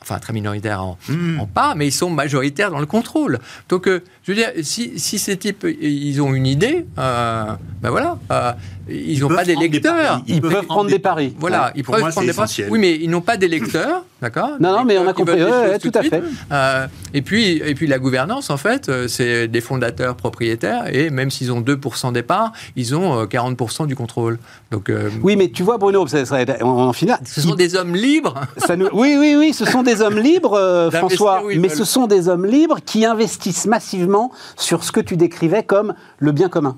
[0.00, 1.40] enfin très minoritaires en, hmm.
[1.40, 3.40] en, part, mais ils sont majoritaires dans le contrôle.
[3.68, 7.44] Donc, euh, je veux dire, si, si, ces types, ils ont une idée, euh,
[7.80, 8.52] ben voilà, euh,
[8.88, 10.20] ils n'ont pas d'électeurs.
[10.26, 11.32] Ils, peuvent, prendre des paris.
[11.38, 12.64] Voilà, ils peuvent prendre des paris.
[12.68, 14.56] Oui, mais ils n'ont pas d'électeurs, d'accord?
[14.58, 15.38] Non, non, mais on a compris,
[15.80, 16.24] tout, à fait.
[16.50, 21.30] Euh, et, puis, et puis la gouvernance, en fait, c'est des fondateurs propriétaires, et même
[21.30, 24.40] s'ils ont 2% des parts, ils ont 40% du contrôle.
[24.72, 24.90] Donc,
[25.22, 26.24] oui, mais tu vois, Bruno, ça,
[26.62, 27.20] en final...
[27.24, 30.90] Ce sont des hommes libres ça nous, Oui, oui, oui, ce sont des hommes libres,
[30.92, 34.15] François, mais ce sont des hommes libres qui investissent massivement
[34.56, 36.76] sur ce que tu décrivais comme le bien commun.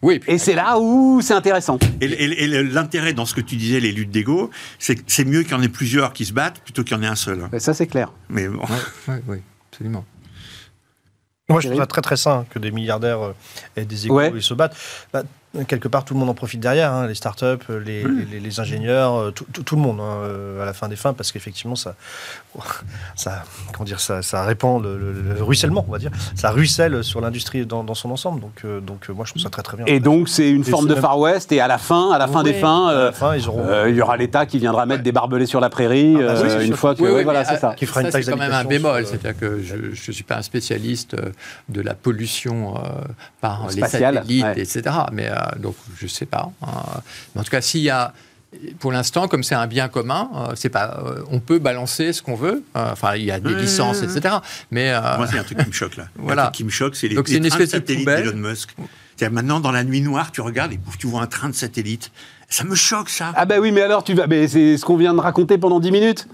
[0.00, 1.78] Oui, et c'est là où c'est intéressant.
[2.00, 5.52] Et, l'intérêt dans ce que tu disais, les luttes d'ego, c'est que c'est mieux qu'il
[5.52, 7.48] y en ait plusieurs qui se battent plutôt qu'il y en ait un seul.
[7.58, 8.12] Ça, c'est clair.
[8.28, 8.62] Mais bon.
[9.26, 9.38] oui,
[9.72, 10.04] absolument.
[11.48, 13.34] Moi, je trouve ça très très sain que des milliardaires euh,
[13.74, 14.76] aient des égos et se battent.
[15.12, 15.22] Bah,
[15.66, 19.30] quelque part, tout le monde en profite derrière, hein, les startups, les, les, ingénieurs, euh,
[19.30, 21.94] tout, tout, le monde, hein, euh, à la fin des fins, parce qu'effectivement, ça,
[23.16, 26.10] ça, comment dire, ça, ça répand le, ruissellement, on va dire.
[26.34, 28.40] Ça ruisselle sur l'industrie dans, son ensemble.
[28.40, 29.86] Donc, euh, donc moi, je trouve ça très très bien.
[29.86, 32.42] Et donc, c'est une forme de Far West, et à la fin, à la fin
[32.42, 33.10] des fins,
[33.88, 36.76] il y aura l'État qui viendra mettre des barbelés sur la prairie, ah, bah une
[36.76, 37.22] fois que.
[37.22, 37.74] voilà, c'est ça.
[37.74, 40.42] Qui fera une C'est quand même un bémol, c'est-à-dire que je ne suis pas un
[40.42, 41.16] spécialiste
[41.68, 42.74] de la pollution
[43.40, 44.82] par les satellites, etc.
[45.12, 46.50] Mais donc je ne sais pas.
[46.62, 47.00] Hein.
[47.34, 48.12] Mais en tout cas, s'il y a
[48.78, 52.22] pour l'instant, comme c'est un bien commun, euh, c'est pas, euh, on peut balancer ce
[52.22, 52.64] qu'on veut.
[52.76, 54.36] Euh, enfin, il y a des licences, etc.
[54.70, 56.08] Mais moi, c'est un truc qui me choque là.
[56.16, 56.42] Voilà.
[56.42, 58.74] Un truc qui me choque, c'est les, Donc, les trains de satellites d'Elon Musk.
[59.20, 62.10] Maintenant, dans la nuit noire, tu regardes et tu vois un train de satellite.
[62.48, 63.32] Ça me choque, ça.
[63.36, 65.90] Ah ben oui, mais alors tu vas, c'est ce qu'on vient de raconter pendant 10
[65.90, 66.28] minutes.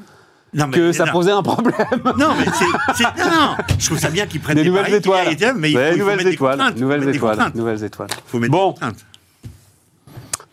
[0.54, 1.74] Non, mais, que ça posait un problème.
[2.16, 2.46] Non, mais
[2.94, 5.36] c'est, non, je trouve ça bien qu'ils prennent des, nouvelles étoiles.
[5.56, 6.74] mais il faut, nouvelles, étoiles.
[6.76, 7.50] nouvelles étoiles.
[7.54, 8.08] Nouvelles étoiles.
[8.26, 8.74] Faut mettre bon.
[8.80, 8.86] des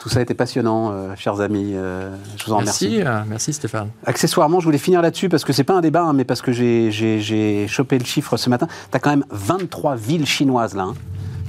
[0.02, 1.74] tout ça a été passionnant, euh, chers amis.
[1.76, 2.90] Euh, je vous en remercie.
[2.90, 3.90] Merci, euh, merci Stéphane.
[4.04, 6.52] Accessoirement, je voulais finir là-dessus parce que c'est pas un débat, hein, mais parce que
[6.52, 8.68] j'ai chopé le chiffre ce matin.
[8.90, 10.96] Tu as quand même 23 villes chinoises là, hein,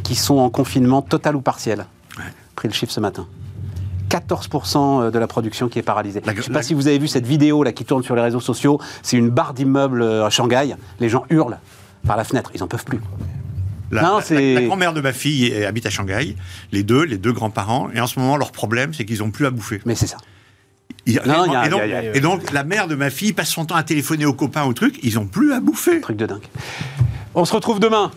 [0.02, 1.86] qui sont en confinement total ou partiel.
[2.18, 2.24] Ouais.
[2.54, 3.26] Pris le chiffre ce matin.
[4.12, 6.20] 14% de la production qui est paralysée.
[6.24, 8.22] je ne sais pas si vous avez vu cette vidéo là qui tourne sur les
[8.22, 8.78] réseaux sociaux.
[9.02, 10.74] C'est une barre d'immeubles à Shanghai.
[11.00, 11.58] Les gens hurlent
[12.06, 12.50] par la fenêtre.
[12.54, 13.00] Ils n'en peuvent plus.
[13.90, 16.34] La, la, grand-mère de ma fille habite à Shanghai,
[16.72, 19.44] les deux, les deux grands-parents, et en ce moment, leur problème, c'est qu'ils n'ont plus
[19.44, 19.82] à bouffer.
[19.84, 20.16] Mais c'est ça.
[21.04, 24.72] et, donc, la mère de ma fille passe son temps à téléphoner aux copains, au
[24.72, 26.00] truc, ils n'ont plus à bouffer.
[26.00, 26.46] Truc de dingue.
[27.34, 28.10] On se retrouve demain.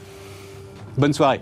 [0.98, 1.42] Bonne soirée.